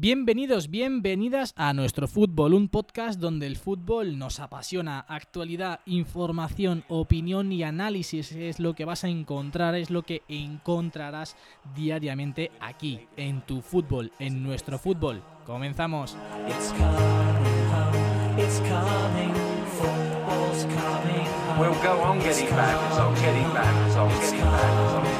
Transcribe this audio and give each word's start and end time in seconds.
Bienvenidos, 0.00 0.70
bienvenidas 0.70 1.54
a 1.56 1.72
nuestro 1.72 2.06
fútbol, 2.06 2.54
un 2.54 2.68
podcast 2.68 3.18
donde 3.18 3.48
el 3.48 3.56
fútbol 3.56 4.16
nos 4.16 4.38
apasiona. 4.38 5.00
Actualidad, 5.00 5.80
información, 5.86 6.84
opinión 6.86 7.50
y 7.50 7.64
análisis 7.64 8.30
es 8.30 8.60
lo 8.60 8.74
que 8.74 8.84
vas 8.84 9.02
a 9.02 9.08
encontrar, 9.08 9.74
es 9.74 9.90
lo 9.90 10.02
que 10.02 10.22
encontrarás 10.28 11.36
diariamente 11.74 12.52
aquí, 12.60 13.08
en 13.16 13.40
tu 13.40 13.60
fútbol, 13.60 14.12
en 14.20 14.40
nuestro 14.44 14.78
fútbol. 14.78 15.20
Comenzamos. 15.44 16.16
It's 16.46 16.70
coming 16.70 17.66
home, 17.72 18.40
it's 18.40 18.60
coming, 18.60 19.34
football's 19.80 20.62
coming 20.62 21.26
home. 21.26 21.58
We'll 21.58 21.82
go 21.82 22.00
on 22.04 22.20
getting 22.20 22.50
back, 22.50 22.76
on 23.00 23.16
getting 23.16 23.52
back, 23.52 23.96
on 23.96 24.08
getting 24.10 24.44
back, 24.44 24.76
on 24.76 25.02
getting 25.02 25.02
back. 25.02 25.17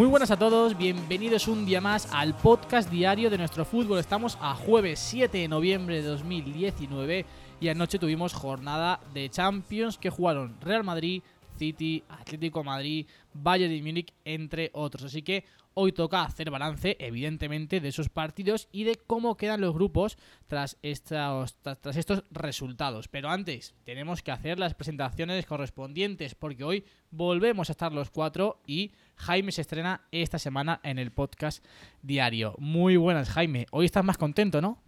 Muy 0.00 0.08
buenas 0.08 0.30
a 0.30 0.38
todos, 0.38 0.78
bienvenidos 0.78 1.46
un 1.46 1.66
día 1.66 1.82
más 1.82 2.08
al 2.10 2.34
podcast 2.34 2.88
diario 2.88 3.28
de 3.28 3.36
nuestro 3.36 3.66
fútbol. 3.66 3.98
Estamos 3.98 4.38
a 4.40 4.54
jueves 4.54 4.98
7 4.98 5.36
de 5.36 5.46
noviembre 5.46 5.96
de 5.96 6.08
2019 6.08 7.26
y 7.60 7.68
anoche 7.68 7.98
tuvimos 7.98 8.32
jornada 8.32 8.98
de 9.12 9.28
Champions 9.28 9.98
que 9.98 10.08
jugaron 10.08 10.58
Real 10.62 10.84
Madrid, 10.84 11.22
City, 11.58 12.02
Atlético 12.08 12.64
Madrid, 12.64 13.06
Bayern 13.34 13.70
de 13.70 13.82
Múnich, 13.82 14.14
entre 14.24 14.70
otros. 14.72 15.04
Así 15.04 15.20
que 15.20 15.44
hoy 15.74 15.92
toca 15.92 16.22
hacer 16.22 16.50
balance, 16.50 16.96
evidentemente, 16.98 17.80
de 17.80 17.88
esos 17.88 18.08
partidos 18.08 18.68
y 18.72 18.84
de 18.84 18.96
cómo 18.96 19.36
quedan 19.36 19.60
los 19.60 19.74
grupos 19.74 20.16
tras 20.46 20.78
estos, 20.80 21.56
tras 21.60 21.96
estos 21.96 22.24
resultados. 22.30 23.08
Pero 23.08 23.28
antes, 23.28 23.74
tenemos 23.84 24.22
que 24.22 24.32
hacer 24.32 24.58
las 24.58 24.72
presentaciones 24.72 25.44
correspondientes 25.44 26.34
porque 26.34 26.64
hoy 26.64 26.86
volvemos 27.10 27.68
a 27.68 27.72
estar 27.72 27.92
los 27.92 28.10
cuatro 28.10 28.62
y 28.66 28.92
Jaime 29.20 29.52
se 29.52 29.60
estrena 29.60 30.02
esta 30.12 30.38
semana 30.38 30.80
en 30.82 30.98
el 30.98 31.10
podcast 31.12 31.64
diario. 32.02 32.54
Muy 32.58 32.96
buenas, 32.96 33.28
Jaime. 33.30 33.66
Hoy 33.70 33.84
estás 33.86 34.04
más 34.04 34.16
contento, 34.18 34.60
¿no? 34.60 34.82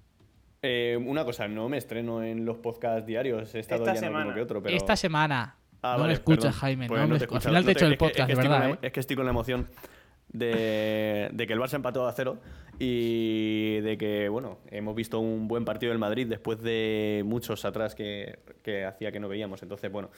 Eh, 0.63 0.99
una 1.05 1.25
cosa, 1.25 1.49
no 1.49 1.69
me 1.69 1.77
estreno 1.77 2.23
en 2.23 2.45
los 2.45 2.57
podcasts 2.59 3.05
diarios, 3.07 3.55
he 3.55 3.59
estado 3.61 3.83
Esta 3.83 3.95
ya 3.95 3.99
en 3.99 4.05
alguno 4.05 4.21
semana. 4.23 4.35
que 4.35 4.41
otro, 4.43 4.63
pero... 4.63 4.77
Esta 4.77 4.97
semana. 4.97 5.57
Ah, 5.83 5.95
no 5.95 5.99
vale, 6.03 6.07
me 6.09 6.13
escuchas, 6.15 6.45
perdón. 6.45 6.61
Jaime. 6.61 6.87
Pues 6.89 7.01
no 7.01 7.09
me 7.09 7.19
te 7.19 7.29
escu- 7.29 7.35
Al 7.35 7.41
final 7.43 7.65
te 7.65 7.71
he 7.71 7.75
No 7.75 7.79
hecho 7.79 7.87
el 7.87 7.93
es 7.93 7.99
que- 7.99 8.05
podcast, 8.05 8.19
es 8.21 8.27
que 8.27 8.43
de 8.43 8.49
verdad. 8.49 8.61
con 8.61 8.69
la- 8.71 8.75
¿eh? 8.77 8.79
Es 8.83 8.93
que 8.93 9.01
estoy 9.01 9.17
con 9.17 9.25
la 9.27 9.31
emoción 9.33 9.69
de, 10.29 11.29
de 11.33 11.47
que 11.47 11.53
el 11.53 11.59
Barça 11.61 11.75
empató 11.75 12.07
a 12.07 12.13
cero 12.13 12.39
y 12.79 13.81
de 13.81 13.99
que, 13.99 14.29
bueno, 14.29 14.59
hemos 14.71 14.95
visto 14.95 15.19
un 15.21 15.47
buen 15.49 15.65
partido 15.65 15.91
del 15.91 15.99
Madrid 15.99 16.27
después 16.29 16.63
de 16.63 17.23
muchos 17.27 17.65
atrás 17.65 17.95
que, 17.95 18.39
que 18.63 18.85
hacía 18.85 19.13
que 19.13 19.21
no 19.21 19.29
veíamos. 19.29 19.63
Entonces, 19.63 19.91
bueno, 19.93 20.11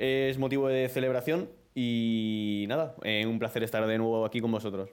es 0.00 0.38
motivo 0.38 0.66
de 0.68 0.88
celebración 0.88 1.50
y 1.74 2.64
nada, 2.68 2.96
eh, 3.04 3.26
un 3.26 3.38
placer 3.38 3.62
estar 3.62 3.86
de 3.86 3.98
nuevo 3.98 4.24
aquí 4.24 4.40
con 4.40 4.50
vosotros. 4.50 4.88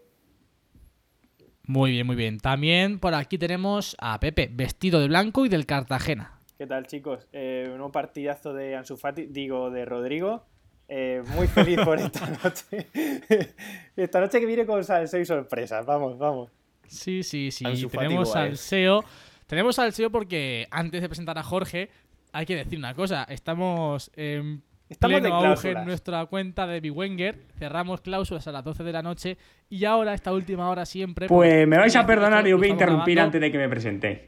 Muy 1.64 1.92
bien, 1.92 2.06
muy 2.06 2.16
bien. 2.16 2.40
También 2.40 3.00
por 3.00 3.14
aquí 3.14 3.38
tenemos 3.38 3.96
a 4.00 4.20
Pepe, 4.20 4.50
vestido 4.52 5.00
de 5.00 5.08
blanco 5.08 5.46
y 5.46 5.50
del 5.50 5.66
Cartagena. 5.66 6.40
¿Qué 6.58 6.68
tal, 6.68 6.88
chicos? 6.88 7.28
Eh, 7.32 7.74
un 7.80 7.92
partidazo 7.92 8.54
de 8.54 8.76
Ansu 8.76 8.98
Fati, 8.98 9.28
digo, 9.28 9.70
de 9.70 9.86
Rodrigo. 9.86 10.46
Eh, 10.90 11.22
muy 11.36 11.48
feliz 11.48 11.80
por 11.84 12.00
esta 12.00 12.30
noche. 12.44 12.88
esta 13.96 14.20
noche 14.20 14.40
que 14.40 14.46
viene 14.46 14.66
con 14.66 14.84
salseo 14.84 15.22
y 15.22 15.26
sorpresas. 15.26 15.86
Vamos, 15.86 16.18
vamos. 16.18 16.52
Sí, 16.88 17.24
sí, 17.24 17.52
sí. 17.52 17.66
Ansu 17.66 17.90
tenemos 17.90 18.32
guay. 18.32 18.50
al 18.50 18.58
SEO. 18.58 19.04
Tenemos 19.46 19.80
al 19.80 19.94
SEO 19.94 20.10
porque 20.10 20.68
antes 20.70 21.02
de 21.02 21.08
presentar 21.08 21.38
a 21.38 21.44
Jorge, 21.44 21.90
hay 22.34 22.46
que 22.46 22.56
decir 22.56 22.78
una 22.78 22.94
cosa. 22.94 23.24
Estamos 23.26 24.12
en 24.16 24.64
Estamos 24.90 25.20
pleno 25.20 25.28
de 25.28 25.34
auge 25.34 25.46
cláusulas. 25.48 25.82
en 25.82 25.86
nuestra 25.88 26.26
cuenta 26.28 26.66
de 26.68 26.80
Biwenger. 26.80 27.40
Cerramos 27.58 28.02
cláusulas 28.02 28.48
a 28.48 28.52
las 28.52 28.64
12 28.64 28.84
de 28.84 28.92
la 28.94 29.02
noche 29.02 29.38
y 29.70 29.84
ahora, 29.86 30.14
esta 30.14 30.32
última 30.34 30.70
hora 30.70 30.86
siempre. 30.86 31.28
Pues 31.28 31.68
me 31.68 31.78
vais 31.78 31.96
a 31.96 32.06
perdonar 32.06 32.48
y 32.48 32.54
os 32.54 32.60
voy 32.60 32.70
a 32.70 32.72
interrumpir 32.72 33.16
grabando. 33.16 33.38
antes 33.38 33.42
de 33.42 33.52
que 33.52 33.58
me 33.58 33.70
presentéis. 33.70 34.20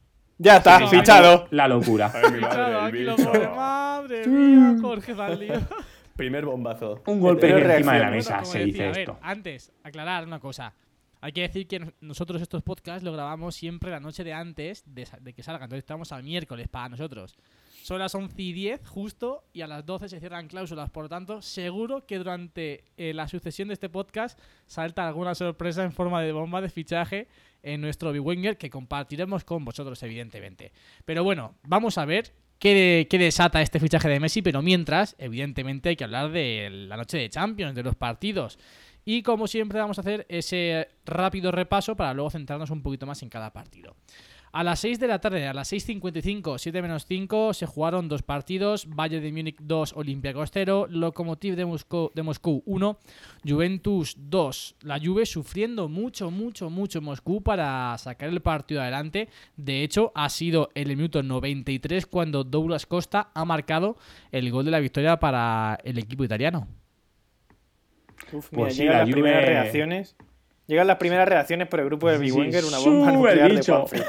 Ya 0.43 0.57
está, 0.57 0.79
Sí, 0.79 0.87
fichado. 0.97 1.47
La 1.51 1.67
locura. 1.67 2.09
Fichado, 2.09 2.81
aquí 2.81 2.99
lo 3.03 3.15
pone. 3.15 3.47
Madre 3.47 4.27
mía, 4.27 4.75
Jorge. 4.81 5.13
Primer 6.15 6.45
bombazo. 6.45 7.01
Un 7.05 7.19
golpe 7.19 7.47
Pero 7.47 7.69
encima 7.71 7.93
de 7.93 7.99
la 7.99 8.09
mesa 8.11 8.33
Bueno, 8.37 8.45
se 8.45 8.59
decía, 8.59 8.65
dice 8.73 8.83
a 8.83 8.91
ver, 8.91 8.99
esto. 8.99 9.19
antes, 9.21 9.71
aclarar 9.83 10.25
una 10.25 10.39
cosa. 10.39 10.73
Hay 11.21 11.31
que 11.31 11.41
decir 11.41 11.67
que 11.67 11.79
nos- 11.79 11.93
nosotros 12.01 12.41
estos 12.41 12.63
podcasts 12.63 13.03
lo 13.03 13.13
grabamos 13.13 13.55
siempre 13.55 13.91
la 13.91 13.99
noche 13.99 14.23
de 14.23 14.33
antes 14.33 14.83
de, 14.87 15.05
que 15.33 15.43
salgan. 15.43 15.63
Entonces 15.63 15.83
estamos 15.83 16.11
a 16.11 16.21
miércoles 16.21 16.67
para 16.67 16.89
nosotros. 16.89 17.35
Son 17.91 17.99
las 17.99 18.15
11 18.15 18.41
y 18.41 18.53
10 18.53 18.87
justo 18.87 19.43
y 19.51 19.59
a 19.63 19.67
las 19.67 19.85
12 19.85 20.07
se 20.07 20.21
cierran 20.21 20.47
cláusulas. 20.47 20.89
Por 20.89 21.03
lo 21.03 21.09
tanto, 21.09 21.41
seguro 21.41 22.05
que 22.05 22.19
durante 22.19 22.85
eh, 22.95 23.13
la 23.13 23.27
sucesión 23.27 23.67
de 23.67 23.73
este 23.73 23.89
podcast 23.89 24.39
salta 24.65 25.05
alguna 25.05 25.35
sorpresa 25.35 25.83
en 25.83 25.91
forma 25.91 26.21
de 26.21 26.31
bomba 26.31 26.61
de 26.61 26.69
fichaje 26.69 27.27
en 27.61 27.81
nuestro 27.81 28.13
Biwenger 28.13 28.57
que 28.57 28.69
compartiremos 28.69 29.43
con 29.43 29.65
vosotros, 29.65 30.01
evidentemente. 30.03 30.71
Pero 31.03 31.25
bueno, 31.25 31.55
vamos 31.63 31.97
a 31.97 32.05
ver 32.05 32.31
qué, 32.59 33.07
qué 33.09 33.17
desata 33.17 33.61
este 33.61 33.81
fichaje 33.81 34.07
de 34.07 34.21
Messi. 34.21 34.41
Pero 34.41 34.61
mientras, 34.61 35.17
evidentemente, 35.17 35.89
hay 35.89 35.97
que 35.97 36.05
hablar 36.05 36.31
de 36.31 36.69
la 36.71 36.95
noche 36.95 37.17
de 37.17 37.29
Champions, 37.29 37.75
de 37.75 37.83
los 37.83 37.97
partidos. 37.97 38.57
Y 39.03 39.21
como 39.21 39.47
siempre 39.47 39.81
vamos 39.81 39.97
a 39.97 40.01
hacer 40.01 40.25
ese 40.29 40.87
rápido 41.03 41.51
repaso 41.51 41.97
para 41.97 42.13
luego 42.13 42.29
centrarnos 42.29 42.69
un 42.69 42.83
poquito 42.83 43.05
más 43.05 43.21
en 43.21 43.27
cada 43.27 43.51
partido. 43.51 43.97
A 44.53 44.65
las 44.65 44.81
6 44.81 44.99
de 44.99 45.07
la 45.07 45.19
tarde, 45.19 45.47
a 45.47 45.53
las 45.53 45.71
6.55, 45.71 46.57
7 46.57 46.81
menos 46.81 47.05
5, 47.05 47.53
se 47.53 47.65
jugaron 47.65 48.09
dos 48.09 48.21
partidos. 48.21 48.85
Bayern 48.89 49.23
de 49.23 49.31
Múnich 49.31 49.57
2, 49.61 49.93
Olympiacos 49.95 50.49
0, 50.51 50.87
Lokomotiv 50.89 51.55
de 51.55 51.65
Moscú, 51.65 52.11
de 52.13 52.21
Moscú 52.21 52.61
1, 52.65 52.99
Juventus 53.47 54.15
2. 54.17 54.75
La 54.81 54.99
Juve 54.99 55.25
sufriendo 55.25 55.87
mucho, 55.87 56.31
mucho, 56.31 56.69
mucho 56.69 56.99
en 56.99 57.05
Moscú 57.05 57.41
para 57.41 57.97
sacar 57.97 58.27
el 58.27 58.41
partido 58.41 58.81
adelante. 58.81 59.29
De 59.55 59.83
hecho, 59.83 60.11
ha 60.15 60.27
sido 60.27 60.69
el 60.75 60.89
minuto 60.97 61.23
93 61.23 62.05
cuando 62.05 62.43
Douglas 62.43 62.85
Costa 62.85 63.29
ha 63.33 63.45
marcado 63.45 63.95
el 64.33 64.51
gol 64.51 64.65
de 64.65 64.71
la 64.71 64.79
victoria 64.81 65.17
para 65.17 65.79
el 65.85 65.97
equipo 65.97 66.25
italiano. 66.25 66.67
Uf, 68.33 68.51
mira, 68.51 68.63
Pues 68.63 68.75
sí, 68.75 68.81
llegan 68.81 68.97
la 68.97 69.05
las 69.05 69.13
primeras 69.13 69.45
reacciones. 69.45 70.15
Llegan 70.67 70.87
las 70.87 70.97
primeras 70.97 71.27
reacciones 71.27 71.69
por 71.69 71.79
el 71.79 71.85
grupo 71.85 72.09
de 72.09 72.17
Big 72.17 72.31
sí, 72.31 72.37
Winger, 72.37 72.65
una 72.65 72.79
bomba 72.79 73.11
nuclear 73.13 73.53
de. 73.53 74.03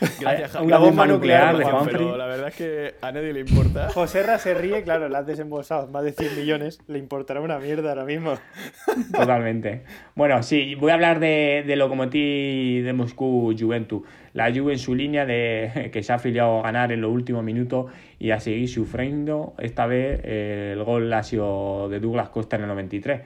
Gracias, 0.20 0.54
Una 0.56 0.78
bomba 0.78 1.06
nuclear 1.06 1.54
nuclear 1.54 1.84
de 1.84 1.90
pero 1.90 2.16
la 2.16 2.26
verdad 2.26 2.48
es 2.48 2.54
que 2.54 2.94
a 3.00 3.12
nadie 3.12 3.32
le 3.32 3.40
importa. 3.40 3.88
Joserra 3.94 4.38
se 4.38 4.54
ríe, 4.54 4.82
claro, 4.82 5.08
la 5.08 5.20
has 5.20 5.26
desembolsado 5.26 5.86
más 5.88 6.04
de 6.04 6.12
100 6.12 6.36
millones. 6.36 6.80
Le 6.86 6.98
importará 6.98 7.40
una 7.40 7.58
mierda 7.58 7.90
ahora 7.90 8.04
mismo. 8.04 8.34
Totalmente. 9.12 9.84
Bueno, 10.14 10.42
sí, 10.42 10.74
voy 10.74 10.90
a 10.90 10.94
hablar 10.94 11.20
de, 11.20 11.64
de 11.66 11.76
Lokomotiv 11.76 12.84
de 12.84 12.92
Moscú 12.92 13.54
Juventus. 13.58 14.02
La 14.32 14.52
Juve 14.52 14.72
en 14.72 14.78
su 14.78 14.94
línea 14.96 15.26
de 15.26 15.90
que 15.92 16.02
se 16.02 16.12
ha 16.12 16.16
afiliado 16.16 16.58
a 16.58 16.62
ganar 16.62 16.90
en 16.90 17.00
los 17.00 17.12
últimos 17.12 17.44
minutos 17.44 17.92
y 18.18 18.32
a 18.32 18.40
seguir 18.40 18.68
sufriendo. 18.68 19.54
Esta 19.58 19.86
vez 19.86 20.20
eh, 20.24 20.72
el 20.72 20.82
gol 20.82 21.12
ha 21.12 21.22
sido 21.22 21.88
de 21.88 22.00
Douglas 22.00 22.30
Costa 22.30 22.56
en 22.56 22.62
el 22.62 22.68
93. 22.68 23.20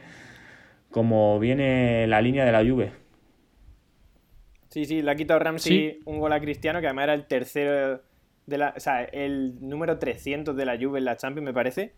Como 0.91 1.39
viene 1.39 2.07
la 2.07 2.21
línea 2.21 2.45
de 2.45 2.53
la 2.53 2.61
Juve. 2.61 3.08
Sí, 4.69 4.85
sí, 4.85 5.03
le 5.03 5.11
ha 5.11 5.15
quitado 5.17 5.41
Ramsey 5.41 5.73
Sí. 5.93 6.01
un 6.05 6.19
gol 6.19 6.33
a 6.33 6.41
Cristiano, 6.41 6.81
que 6.81 6.87
además 6.87 7.05
era 7.05 7.15
el 7.15 7.27
tercero 7.27 8.03
de 8.47 8.59
la. 8.59 8.75
O 8.77 8.81
sea, 8.81 9.03
el 9.05 9.57
número 9.61 9.99
300 9.99 10.55
de 10.57 10.65
la 10.67 10.77
Juve 10.79 10.99
en 10.99 11.05
la 11.07 11.17
Champions, 11.17 11.47
me 11.47 11.55
parece. 11.55 11.93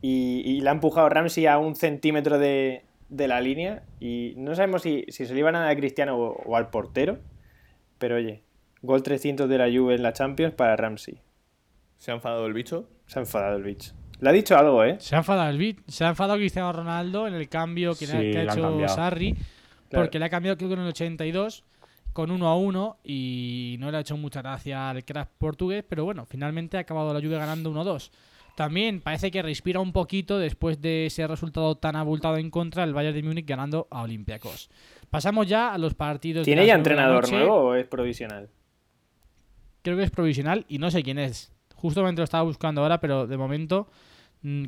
Y, 0.00 0.42
y 0.44 0.60
le 0.62 0.68
ha 0.70 0.72
empujado 0.72 1.08
Ramsey 1.08 1.46
a 1.46 1.58
un 1.58 1.74
centímetro 1.76 2.38
de, 2.38 2.84
de 3.08 3.28
la 3.28 3.40
línea. 3.40 3.82
Y 4.00 4.32
no 4.36 4.54
sabemos 4.54 4.82
si, 4.82 5.04
si 5.08 5.26
se 5.26 5.34
le 5.34 5.40
iban 5.40 5.54
a 5.56 5.60
dar 5.60 5.70
a 5.70 5.76
Cristiano 5.76 6.16
o, 6.16 6.32
o 6.46 6.56
al 6.56 6.70
portero. 6.70 7.18
Pero 7.98 8.16
oye, 8.16 8.42
gol 8.82 9.02
300 9.02 9.48
de 9.48 9.58
la 9.58 9.66
Juve 9.70 9.94
en 9.96 10.02
la 10.02 10.12
Champions 10.12 10.54
para 10.54 10.76
Ramsey. 10.76 11.20
¿Se 11.98 12.10
ha 12.10 12.14
enfadado 12.14 12.46
el 12.46 12.54
bicho? 12.54 12.88
Se 13.06 13.18
ha 13.18 13.22
enfadado 13.22 13.56
el 13.58 13.62
bicho. 13.64 13.92
Le 14.20 14.30
ha 14.30 14.32
dicho 14.32 14.56
algo, 14.56 14.82
¿eh? 14.84 14.96
Se 15.00 15.14
ha 15.14 15.18
enfadado 15.18 15.50
el 15.50 15.58
bit, 15.58 15.80
se 15.88 16.04
ha 16.04 16.08
enfadado 16.08 16.38
Cristiano 16.38 16.72
Ronaldo 16.72 17.26
en 17.26 17.34
el 17.34 17.48
cambio 17.48 17.94
que, 17.94 18.04
ha- 18.06 18.20
que 18.20 18.38
ha 18.38 18.42
hecho. 18.44 18.88
Sarri, 18.88 19.34
Claro. 19.90 20.04
porque 20.04 20.18
le 20.18 20.24
ha 20.24 20.30
cambiado 20.30 20.56
creo 20.56 20.70
que 20.70 20.74
en 20.74 20.80
el 20.80 20.88
82 20.88 21.64
con 22.12 22.30
1 22.30 22.48
a 22.48 22.56
1 22.56 22.98
y 23.04 23.76
no 23.78 23.90
le 23.90 23.96
ha 23.96 24.00
hecho 24.00 24.16
mucha 24.16 24.40
gracia 24.40 24.90
al 24.90 25.04
crack 25.04 25.28
portugués, 25.38 25.84
pero 25.88 26.04
bueno, 26.04 26.26
finalmente 26.26 26.76
ha 26.76 26.80
acabado 26.80 27.12
la 27.12 27.20
Juve 27.20 27.36
ganando 27.36 27.70
1-2. 27.70 28.10
También 28.56 29.00
parece 29.00 29.30
que 29.30 29.42
respira 29.42 29.80
un 29.80 29.92
poquito 29.92 30.38
después 30.38 30.80
de 30.80 31.06
ese 31.06 31.26
resultado 31.26 31.76
tan 31.76 31.96
abultado 31.96 32.36
en 32.36 32.50
contra 32.50 32.84
el 32.84 32.92
Bayern 32.92 33.14
de 33.14 33.22
Múnich 33.22 33.46
ganando 33.46 33.86
a 33.90 34.02
Olympiacos. 34.02 34.70
Pasamos 35.08 35.46
ya 35.46 35.72
a 35.72 35.78
los 35.78 35.94
partidos. 35.94 36.44
¿Tiene 36.44 36.62
ya 36.62 36.72
de 36.72 36.72
la 36.72 36.78
entrenador 36.78 37.24
noche. 37.24 37.36
nuevo 37.36 37.54
o 37.54 37.74
es 37.74 37.86
provisional? 37.86 38.50
Creo 39.82 39.96
que 39.96 40.02
es 40.02 40.10
provisional 40.10 40.66
y 40.68 40.78
no 40.78 40.90
sé 40.90 41.02
quién 41.02 41.18
es. 41.18 41.52
Justamente 41.74 42.20
lo 42.20 42.24
estaba 42.24 42.42
buscando 42.42 42.82
ahora, 42.82 43.00
pero 43.00 43.26
de 43.26 43.36
momento 43.36 43.88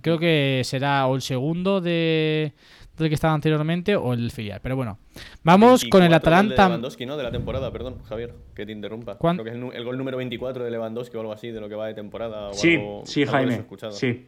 creo 0.03 0.19
que 0.19 0.63
será 0.65 1.07
o 1.07 1.15
el 1.17 1.23
segundo 1.23 1.81
de, 1.81 2.53
del 2.97 3.09
que 3.09 3.15
estaba 3.15 3.35
anteriormente 3.35 3.97
o 3.97 4.13
el 4.13 4.31
filial. 4.31 4.61
Pero 4.63 4.77
bueno, 4.77 4.99
vamos 5.43 5.85
con 5.85 6.03
el 6.03 6.09
24 6.11 6.11
De 6.11 6.17
Atalanta. 6.17 6.69
Lewandowski, 6.69 7.07
¿no? 7.07 7.17
De 7.17 7.23
la 7.23 7.31
temporada, 7.31 7.73
perdón, 7.73 8.03
Javier, 8.05 8.35
que 8.55 8.67
te 8.67 8.73
interrumpa. 8.73 9.17
¿Cuán- 9.19 9.37
Creo 9.37 9.45
que 9.45 9.51
es 9.69 9.75
el, 9.77 9.85
gol 9.85 9.97
número 9.99 10.17
24 10.19 10.65
de 10.65 10.71
Lewandowski 10.71 11.17
o 11.17 11.21
algo 11.21 11.33
así, 11.33 11.51
de 11.51 11.61
lo 11.61 11.69
que 11.69 11.75
va 11.75 11.87
de 11.87 11.95
temporada. 11.95 12.49
O 12.49 12.55
Sí, 12.55 12.75
algo- 12.75 13.03
sí, 13.07 13.23
algo 13.23 13.33
de 13.33 13.39
Jaime. 13.39 13.55
escuchado. 13.57 13.93
Sí. 13.93 14.27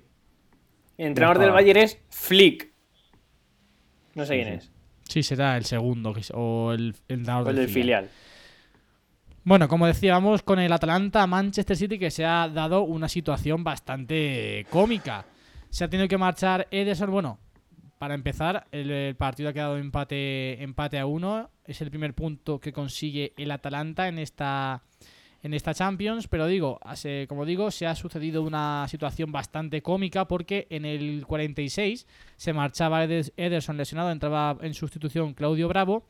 El 0.97 1.07
entrenador 1.09 1.39
del 1.39 1.51
Bayern 1.51 1.81
es 1.81 1.99
Flick. 2.09 2.73
No 4.15 4.25
sé 4.25 4.35
Sí, 4.35 4.43
quién 4.43 4.55
es. 4.55 4.71
Sí, 5.09 5.23
será 5.23 5.57
el 5.57 5.65
segundo 5.65 6.15
o 6.33 6.73
el, 6.73 6.95
el 7.09 7.17
entrenador 7.19 7.49
O 7.49 7.51
el 7.51 7.57
del 7.57 7.69
filial. 7.69 8.09
Bueno, 9.43 9.69
como 9.69 9.87
decíamos, 9.87 10.43
con 10.43 10.59
el 10.59 10.73
Atalanta 10.73 11.27
Manchester 11.27 11.77
City 11.77 11.99
que 11.99 12.11
se 12.11 12.25
ha 12.25 12.49
dado 12.49 12.83
una 12.83 13.09
situación 13.09 13.63
bastante 13.63 14.65
cómica. 14.71 15.27
Se 15.75 15.83
ha 15.83 15.89
tenido 15.91 16.07
que 16.07 16.19
marchar 16.19 16.69
Ederson. 16.71 17.11
Bueno, 17.11 17.41
para 17.99 18.15
empezar, 18.15 18.69
el, 18.71 19.17
partido 19.17 19.49
ha 19.49 19.53
quedado 19.53 19.77
empate, 19.77 20.63
empate 20.63 21.01
a 21.01 21.07
uno. 21.07 21.51
Es 21.65 21.81
el 21.81 21.91
primer 21.91 22.15
punto 22.15 22.61
que 22.61 22.73
consigue 22.73 23.33
el 23.37 23.51
Atalanta 23.51 24.07
en 24.07 24.21
esta, 24.21 24.85
en 25.43 25.53
esta 25.53 25.75
Champions. 25.75 26.29
Pero 26.29 26.47
digo, 26.47 26.79
como 27.27 27.45
digo, 27.45 27.73
se 27.73 27.89
ha 27.89 27.97
sucedido 27.97 28.43
una 28.43 28.87
situación 28.89 29.33
bastante 29.33 29.83
cómica 29.83 30.29
porque 30.29 30.69
en 30.71 30.85
el 30.85 31.27
46 31.27 32.07
se 32.37 32.53
marchaba 32.53 33.05
Eder- 33.05 33.33
Ederson 33.37 33.77
lesionado, 33.77 34.13
entraba 34.13 34.57
en 34.61 34.75
sustitución 34.75 35.35
Claudio 35.35 35.67
Bravo. 35.67 36.07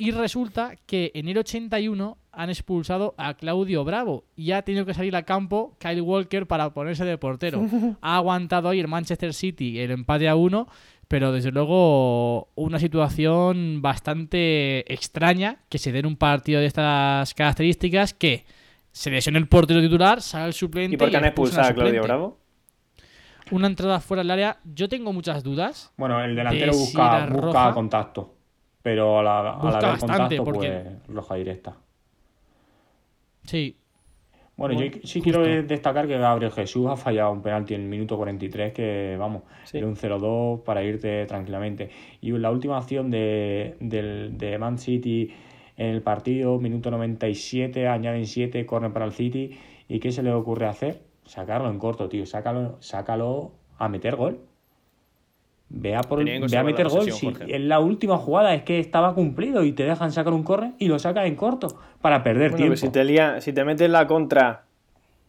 Y 0.00 0.12
resulta 0.12 0.76
que 0.86 1.12
en 1.14 1.28
el 1.28 1.36
81 1.36 2.16
han 2.32 2.48
expulsado 2.48 3.14
a 3.18 3.34
Claudio 3.34 3.84
Bravo 3.84 4.24
y 4.34 4.52
ha 4.52 4.62
tenido 4.62 4.86
que 4.86 4.94
salir 4.94 5.14
a 5.14 5.24
campo 5.24 5.76
Kyle 5.78 6.00
Walker 6.00 6.46
para 6.46 6.72
ponerse 6.72 7.04
de 7.04 7.18
portero. 7.18 7.60
Ha 8.00 8.16
aguantado 8.16 8.70
ahí 8.70 8.80
el 8.80 8.88
Manchester 8.88 9.34
City 9.34 9.78
el 9.78 9.90
empate 9.90 10.26
a 10.26 10.36
uno, 10.36 10.68
pero 11.06 11.32
desde 11.32 11.50
luego 11.50 12.48
una 12.54 12.78
situación 12.78 13.82
bastante 13.82 14.90
extraña 14.90 15.58
que 15.68 15.76
se 15.76 15.92
dé 15.92 15.98
en 15.98 16.06
un 16.06 16.16
partido 16.16 16.60
de 16.60 16.66
estas 16.66 17.34
características 17.34 18.14
que 18.14 18.46
se 18.92 19.10
lesiona 19.10 19.38
el 19.38 19.48
portero 19.48 19.82
titular, 19.82 20.22
sale 20.22 20.46
el 20.46 20.54
suplente 20.54 20.94
¿Y 20.94 20.96
por 20.96 21.10
qué 21.10 21.18
han 21.18 21.26
expulsado 21.26 21.68
a 21.68 21.74
Claudio. 21.74 22.02
Bravo? 22.04 22.38
Una 23.50 23.66
entrada 23.66 24.00
fuera 24.00 24.22
del 24.22 24.30
área, 24.30 24.60
yo 24.64 24.88
tengo 24.88 25.12
muchas 25.12 25.42
dudas. 25.42 25.92
Bueno, 25.98 26.24
el 26.24 26.34
delantero 26.34 26.72
De 26.72 26.78
busca, 26.78 27.26
busca 27.26 27.74
contacto. 27.74 28.39
Pero 28.82 29.18
a 29.18 29.22
la, 29.22 29.38
al 29.40 29.60
Busca 29.60 29.68
haber 29.78 29.90
bastante, 29.90 30.36
contacto, 30.36 30.44
porque- 30.44 30.68
pues 31.06 31.14
roja 31.16 31.34
directa. 31.36 31.76
Sí, 33.44 33.76
Bueno, 34.56 34.74
Bueno, 34.74 34.90
yo 34.92 35.00
sí 35.04 35.20
justo. 35.22 35.40
quiero 35.42 35.62
destacar 35.66 36.06
que 36.06 36.18
Gabriel 36.18 36.52
Jesús 36.52 36.86
ha 36.90 36.94
fallado 36.96 37.32
un 37.32 37.40
penalti 37.40 37.72
en 37.72 37.80
el 37.80 37.88
minuto 37.88 38.18
43, 38.18 38.74
que 38.74 39.16
vamos, 39.18 39.44
Sí. 39.64 39.78
era 39.78 39.86
un 39.86 39.96
0-2 39.96 40.60
para 40.64 40.82
irte 40.84 41.24
tranquilamente. 41.24 41.88
Y 42.20 42.30
la 42.32 42.50
última 42.50 42.76
acción 42.76 43.10
de, 43.10 43.76
del- 43.80 44.36
de 44.36 44.58
Man 44.58 44.76
City 44.76 45.32
en 45.78 45.86
el 45.86 46.02
partido, 46.02 46.58
minuto 46.58 46.90
97, 46.90 47.88
añaden 47.88 48.26
7, 48.26 48.66
corren 48.66 48.92
para 48.92 49.06
el 49.06 49.12
City. 49.12 49.58
¿Y 49.88 49.98
qué 49.98 50.12
se 50.12 50.22
le 50.22 50.30
ocurre 50.30 50.66
hacer? 50.66 51.00
Sacarlo 51.24 51.70
en 51.70 51.78
corto, 51.78 52.10
tío. 52.10 52.26
Sácalo, 52.26 52.76
sácalo 52.80 53.52
a 53.78 53.88
meter 53.88 54.16
gol. 54.16 54.40
Ve 55.72 55.94
a, 55.94 56.00
por, 56.00 56.24
ve 56.24 56.36
a 56.36 56.40
la 56.48 56.62
meter 56.64 56.88
gol. 56.88 57.10
Si 57.12 57.32
en 57.46 57.68
la 57.68 57.78
última 57.78 58.16
jugada 58.18 58.54
es 58.54 58.62
que 58.64 58.80
estaba 58.80 59.14
cumplido 59.14 59.62
y 59.62 59.70
te 59.72 59.84
dejan 59.84 60.10
sacar 60.10 60.32
un 60.32 60.42
corre 60.42 60.72
y 60.78 60.88
lo 60.88 60.98
sacas 60.98 61.26
en 61.26 61.36
corto 61.36 61.68
para 62.00 62.24
perder 62.24 62.50
Bueno, 62.50 62.56
tiempo. 62.56 62.76
si 62.76 62.88
te, 62.90 63.04
lía- 63.04 63.40
si 63.40 63.52
te 63.52 63.64
metes 63.64 63.88
la 63.88 64.06
contra 64.08 64.64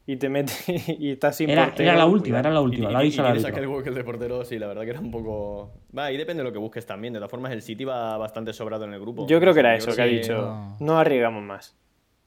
y 0.08 0.16
te 0.18 0.30
metes 0.30 0.66
y 1.00 1.12
estás 1.12 1.36
sin 1.36 1.48
Era, 1.52 1.66
portero, 1.66 1.90
era 1.90 1.98
la 2.00 2.08
última, 2.08 2.40
cuidado. 2.42 2.48
era 2.48 2.54
la 2.56 2.62
Y, 2.62 2.64
última. 2.64 2.90
y- 2.90 2.94
la 2.94 3.00
y 3.00 3.02
aviso 3.04 3.22
al 3.22 3.28
tienes 3.28 3.46
a 3.46 3.48
árbitro. 3.50 3.62
Kyle 3.64 3.76
Walker 3.76 3.94
de 3.94 4.04
portero, 4.04 4.44
sí, 4.44 4.58
la 4.58 4.66
verdad 4.66 4.82
que 4.84 4.90
era 4.90 5.00
un 5.00 5.12
poco. 5.12 5.74
Va, 5.96 6.06
ahí 6.06 6.18
depende 6.18 6.42
de 6.42 6.50
lo 6.50 6.54
que 6.54 6.58
busques 6.60 6.88
también. 6.88 7.14
De 7.14 7.20
todas 7.20 7.30
formas, 7.30 7.52
el 7.52 7.62
City 7.62 7.86
va 7.86 8.18
bastante 8.18 8.52
sobrado 8.52 8.86
en 8.86 8.94
el 8.94 9.00
grupo. 9.00 9.28
Yo 9.28 9.40
creo 9.40 9.54
que 9.54 9.60
era 9.60 9.76
eso 9.76 9.96
que 9.96 10.02
ha 10.02 10.06
dicho. 10.06 10.34
no. 10.34 10.78
No 10.80 10.98
arriesgamos 10.98 11.44
más. 11.44 11.78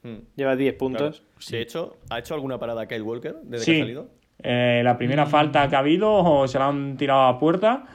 Hmm, 0.05 0.19
Lleva 0.37 0.55
10 0.55 0.75
claro. 0.75 0.79
puntos. 0.79 1.25
De 1.51 1.61
hecho, 1.61 1.97
¿ha 2.11 2.21
hecho 2.21 2.35
alguna 2.35 2.59
parada 2.61 2.87
Kyle 2.87 3.03
Walker 3.03 3.35
desde 3.43 3.65
Sí. 3.65 3.73
que 3.73 3.79
ha 3.79 3.83
salido? 3.83 4.07
Eh, 4.41 4.83
la 4.85 4.97
primera 4.97 5.27
falta 5.27 5.67
que 5.69 5.75
ha 5.75 5.81
habido 5.81 6.47
se 6.47 6.59
la 6.61 6.69
han 6.69 6.97
tirado 6.97 7.23
a 7.23 7.39
puerta 7.41 7.87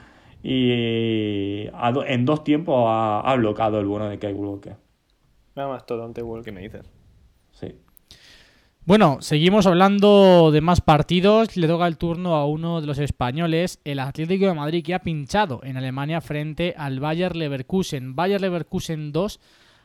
y 0.43 1.67
a 1.73 1.91
do- 1.91 2.05
en 2.05 2.25
dos 2.25 2.43
tiempos 2.43 2.85
ha, 2.87 3.19
ha 3.21 3.35
bloqueado 3.35 3.79
el 3.79 3.85
bueno 3.87 4.07
de 4.09 4.19
Kyle 4.19 4.33
Walker. 4.33 4.75
Nada 5.55 5.69
más 5.69 5.85
todo 5.85 6.03
ante 6.05 6.21
¿Qué 6.21 6.25
Walker. 6.25 6.53
me 6.53 6.61
dices? 6.61 6.89
Sí. 7.51 7.75
Bueno, 8.85 9.17
seguimos 9.21 9.67
hablando 9.67 10.49
de 10.51 10.61
más 10.61 10.81
partidos. 10.81 11.55
Le 11.57 11.67
toca 11.67 11.85
el 11.85 11.97
turno 11.97 12.35
a 12.35 12.45
uno 12.47 12.81
de 12.81 12.87
los 12.87 12.97
españoles, 12.97 13.79
el 13.83 13.99
Atlético 13.99 14.45
de 14.47 14.53
Madrid, 14.53 14.83
que 14.83 14.95
ha 14.95 14.99
pinchado 14.99 15.59
en 15.63 15.77
Alemania 15.77 16.21
frente 16.21 16.73
al 16.77 16.99
Bayer 16.99 17.35
Leverkusen. 17.35 18.15
Bayer 18.15 18.41
Leverkusen 18.41 19.11
2, 19.11 19.39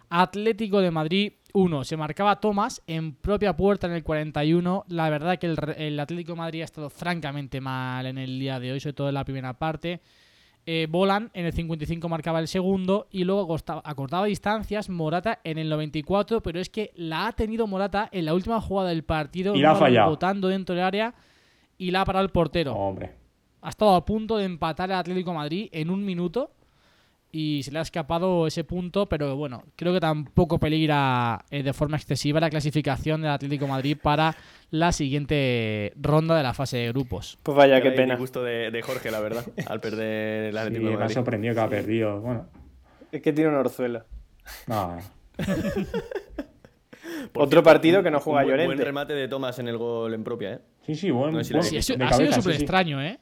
Atlético 0.09 0.81
de 0.81 0.91
Madrid 0.91 1.33
1. 1.53 1.85
Se 1.85 1.97
marcaba 1.99 2.41
Thomas 2.41 2.83
en 2.87 3.15
propia 3.15 3.55
puerta 3.57 3.87
en 3.89 3.93
el 3.95 4.05
41. 4.05 4.85
La 4.89 5.11
verdad 5.11 5.39
que 5.39 5.47
el, 5.47 5.57
re- 5.57 5.87
el 5.87 6.01
Atlético 6.01 6.33
de 6.33 6.39
Madrid 6.39 6.61
ha 6.63 6.65
estado 6.65 6.89
francamente 6.89 7.61
mal 7.61 8.07
en 8.07 8.17
el 8.17 8.39
día 8.39 8.59
de 8.59 8.73
hoy, 8.73 8.81
sobre 8.81 8.95
todo 8.95 9.09
en 9.09 9.15
la 9.15 9.25
primera 9.25 9.53
parte. 9.55 10.01
Eh, 10.67 10.87
Bolan 10.89 11.31
en 11.35 11.45
el 11.45 11.53
55 11.53 12.09
marcaba 12.09 12.39
el 12.41 12.49
segundo 12.49 13.07
y 13.11 13.25
luego 13.25 13.55
acortaba 13.85 14.25
distancias 14.27 14.89
Morata 14.89 15.41
en 15.45 15.59
el 15.59 15.69
94, 15.69 16.43
pero 16.43 16.59
es 16.59 16.71
que 16.71 16.91
la 16.97 17.27
ha 17.27 17.33
tenido 17.33 17.67
Morata 17.67 18.09
en 18.13 18.25
la 18.25 18.33
última 18.35 18.61
jugada 18.61 18.89
del 18.89 19.03
partido, 19.05 19.55
Y 19.55 19.61
la 19.61 19.73
ha 19.73 19.75
fallado. 19.77 20.09
botando 20.11 20.49
dentro 20.49 20.75
del 20.75 20.85
área 20.85 21.15
y 21.77 21.91
la 21.91 22.01
ha 22.01 22.05
parado 22.07 22.25
el 22.25 22.31
portero. 22.31 22.73
Hombre. 22.75 23.13
Ha 23.61 23.69
estado 23.69 23.95
a 23.95 24.05
punto 24.05 24.37
de 24.39 24.45
empatar 24.45 24.91
el 24.91 24.97
Atlético 24.97 25.31
de 25.33 25.37
Madrid 25.37 25.69
en 25.73 25.91
un 25.91 26.05
minuto 26.05 26.51
y 27.37 27.63
se 27.65 27.73
le 27.73 27.81
ha 27.81 27.83
escapado 27.83 28.47
ese 28.47 28.63
punto, 28.63 29.07
pero 29.09 29.35
bueno, 29.35 29.65
creo 29.75 29.93
que 29.93 29.99
tampoco 29.99 30.59
peligra 30.61 31.45
eh, 31.51 31.65
de 31.65 31.73
forma 31.73 31.97
excesiva 31.97 32.39
la 32.39 32.49
clasificación 32.49 33.23
del 33.23 33.33
Atlético 33.33 33.65
de 33.65 33.71
Madrid 33.73 33.97
para 34.01 34.37
la 34.71 34.93
siguiente 34.93 35.93
ronda 35.97 36.37
de 36.37 36.45
la 36.45 36.55
fase 36.55 36.77
de 36.77 36.89
grupos. 36.91 37.37
Pues 37.43 37.57
vaya, 37.57 37.81
qué 37.83 37.91
pena. 37.91 38.15
el 38.15 38.21
gusto 38.21 38.45
de, 38.45 38.71
de 38.71 38.83
Jorge, 38.83 39.11
la 39.11 39.19
verdad, 39.19 39.45
al 39.67 39.81
perder 39.81 40.45
el 40.45 40.53
Sí, 40.53 40.59
Atlético 40.59 40.85
de 40.85 40.91
me 40.91 40.95
ha 40.97 40.99
Madrid. 41.01 41.15
sorprendido 41.15 41.55
que 41.55 41.61
ha 41.61 41.69
perdido. 41.69 42.21
Bueno, 42.21 42.47
Es 43.11 43.21
que 43.21 43.33
tiene 43.33 43.51
un 43.51 43.57
orzuelo. 43.57 44.05
no, 44.69 44.99
Por 47.33 47.43
Otro 47.45 47.61
cierto, 47.61 47.63
partido 47.65 48.03
que 48.03 48.11
no 48.13 48.21
juega 48.21 48.41
un 48.41 48.45
buen, 48.45 48.53
Llorente. 48.59 48.77
buen 48.77 48.87
remate 48.87 49.13
de 49.15 49.27
Thomas 49.29 49.59
en 49.59 49.67
el 49.69 49.77
gol 49.77 50.15
en 50.15 50.23
propia, 50.23 50.53
¿eh? 50.55 50.61
Sí, 50.87 50.95
sí, 50.95 51.11
bueno. 51.11 51.39
No 51.39 51.39
sé 51.45 51.45
si 51.45 51.53
bueno, 51.55 51.65
lo 51.65 51.69
Sí, 51.69 51.77
habéis 51.77 51.91
ha 51.91 52.17
sido- 52.17 52.31
ha 52.31 52.33
súper 52.35 52.53
sí, 52.53 52.59
sí. 52.59 52.63
extraño, 52.65 53.03
¿eh? 53.03 53.19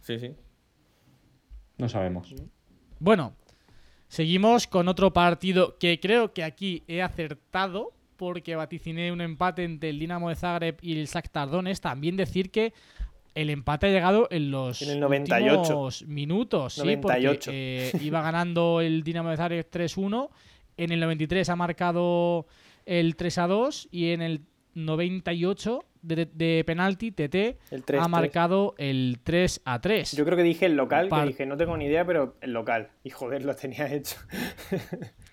Sí, 0.00 0.18
sí. 0.18 0.34
No 1.78 1.88
sabemos. 1.88 2.34
Bueno, 2.98 3.34
seguimos 4.14 4.68
con 4.68 4.86
otro 4.86 5.12
partido 5.12 5.76
que 5.76 5.98
creo 5.98 6.32
que 6.32 6.44
aquí 6.44 6.84
he 6.86 7.02
acertado 7.02 7.90
porque 8.16 8.54
vaticiné 8.54 9.10
un 9.10 9.20
empate 9.20 9.64
entre 9.64 9.90
el 9.90 9.98
Dinamo 9.98 10.28
de 10.28 10.36
Zagreb 10.36 10.76
y 10.82 10.96
el 10.96 11.06
Shakhtar 11.06 11.50
Donetsk. 11.50 11.82
También 11.82 12.16
decir 12.16 12.52
que 12.52 12.72
el 13.34 13.50
empate 13.50 13.88
ha 13.88 13.90
llegado 13.90 14.28
en 14.30 14.52
los 14.52 14.82
En 14.82 14.90
el 14.90 15.00
98. 15.00 15.58
últimos 15.58 16.02
minutos, 16.06 16.74
sí, 16.74 16.80
98. 16.82 17.30
porque 17.32 17.90
eh, 17.92 18.00
iba 18.00 18.22
ganando 18.22 18.80
el 18.80 19.02
Dinamo 19.02 19.30
de 19.30 19.36
Zagreb 19.36 19.68
3-1, 19.68 20.28
en 20.76 20.92
el 20.92 21.00
93 21.00 21.48
ha 21.48 21.56
marcado 21.56 22.46
el 22.86 23.16
3-2 23.16 23.88
y 23.90 24.10
en 24.10 24.22
el 24.22 24.42
98 24.74 25.84
de, 26.06 26.26
de 26.26 26.62
penalti 26.66 27.10
TT 27.12 27.34
El 27.70 27.82
3 27.84 28.02
ha 28.02 28.08
marcado 28.08 28.74
el 28.78 29.18
3-3. 29.24 30.16
Yo 30.16 30.24
creo 30.24 30.36
que 30.36 30.42
dije 30.42 30.66
el 30.66 30.76
local, 30.76 31.08
Par- 31.08 31.22
que 31.22 31.28
dije, 31.28 31.46
no 31.46 31.56
tengo 31.56 31.76
ni 31.76 31.86
idea, 31.86 32.04
pero 32.04 32.36
el 32.40 32.52
local. 32.52 32.90
Y 33.02 33.10
joder, 33.10 33.44
lo 33.44 33.54
tenía 33.56 33.92
hecho. 33.92 34.16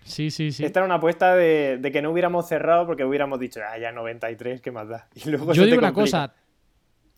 Sí, 0.03 0.31
sí, 0.31 0.51
sí. 0.51 0.65
Esta 0.65 0.79
era 0.79 0.85
una 0.87 0.95
apuesta 0.95 1.35
de, 1.35 1.77
de 1.77 1.91
que 1.91 2.01
no 2.01 2.09
hubiéramos 2.11 2.47
cerrado 2.47 2.85
porque 2.87 3.05
hubiéramos 3.05 3.39
dicho, 3.39 3.59
ah, 3.63 3.77
ya 3.77 3.91
93, 3.91 4.59
¿qué 4.59 4.71
más 4.71 4.89
da? 4.89 5.07
Y 5.15 5.29
luego 5.29 5.53
Yo 5.53 5.63
digo 5.63 5.77
una 5.77 5.93
cosa, 5.93 6.33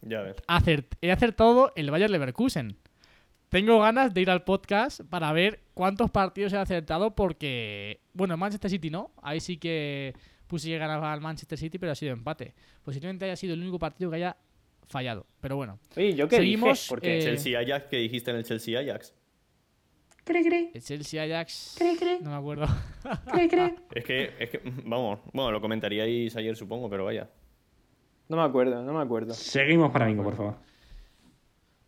Ya 0.01 0.21
ves. 0.21 0.35
acert- 0.47 0.97
he 1.01 1.11
acertado 1.11 1.71
el 1.75 1.89
Bayer 1.89 2.09
Leverkusen. 2.09 2.75
Tengo 3.49 3.79
ganas 3.79 4.13
de 4.13 4.21
ir 4.21 4.29
al 4.29 4.43
podcast 4.43 5.01
para 5.09 5.31
ver 5.31 5.61
cuántos 5.73 6.11
partidos 6.11 6.53
he 6.53 6.57
acertado 6.57 7.15
porque, 7.15 8.01
bueno, 8.13 8.33
en 8.33 8.39
Manchester 8.39 8.69
City 8.69 8.89
no, 8.89 9.11
ahí 9.21 9.39
sí 9.39 9.57
que 9.57 10.13
puse 10.53 10.69
que 10.69 10.77
ganaba 10.77 11.11
al 11.11 11.19
Manchester 11.19 11.57
City, 11.57 11.79
pero 11.79 11.93
ha 11.93 11.95
sido 11.95 12.13
empate. 12.13 12.53
Posiblemente 12.85 13.25
haya 13.25 13.35
sido 13.35 13.55
el 13.55 13.61
único 13.61 13.79
partido 13.79 14.11
que 14.11 14.17
haya 14.17 14.37
fallado. 14.87 15.25
Pero 15.41 15.55
bueno, 15.55 15.79
Oye, 15.97 16.13
¿yo 16.13 16.27
qué 16.27 16.35
Seguimos, 16.35 16.77
dije? 16.77 16.89
Porque 16.89 17.17
eh, 17.17 17.21
Chelsea 17.23 17.59
Ajax, 17.59 17.87
que 17.87 17.97
dijiste 17.97 18.29
en 18.29 18.37
el 18.37 18.43
Chelsea 18.43 18.79
Ajax. 18.79 19.15
el 20.27 20.83
Chelsea 20.83 21.23
Ajax. 21.23 21.79
No 22.21 22.29
me 22.29 22.35
acuerdo. 22.35 22.67
Es 23.95 24.05
que, 24.05 24.31
es 24.37 24.49
que, 24.51 24.61
vamos, 24.85 25.21
bueno, 25.33 25.51
lo 25.51 25.59
comentaríais 25.59 26.35
ayer 26.35 26.55
supongo, 26.55 26.87
pero 26.87 27.05
vaya. 27.05 27.27
no 28.29 28.37
me 28.37 28.43
acuerdo, 28.43 28.83
no 28.83 28.93
me 28.93 29.01
acuerdo. 29.01 29.33
Seguimos 29.33 29.91
para 29.91 30.05
bingo, 30.05 30.23
por 30.23 30.37
favor. 30.37 30.57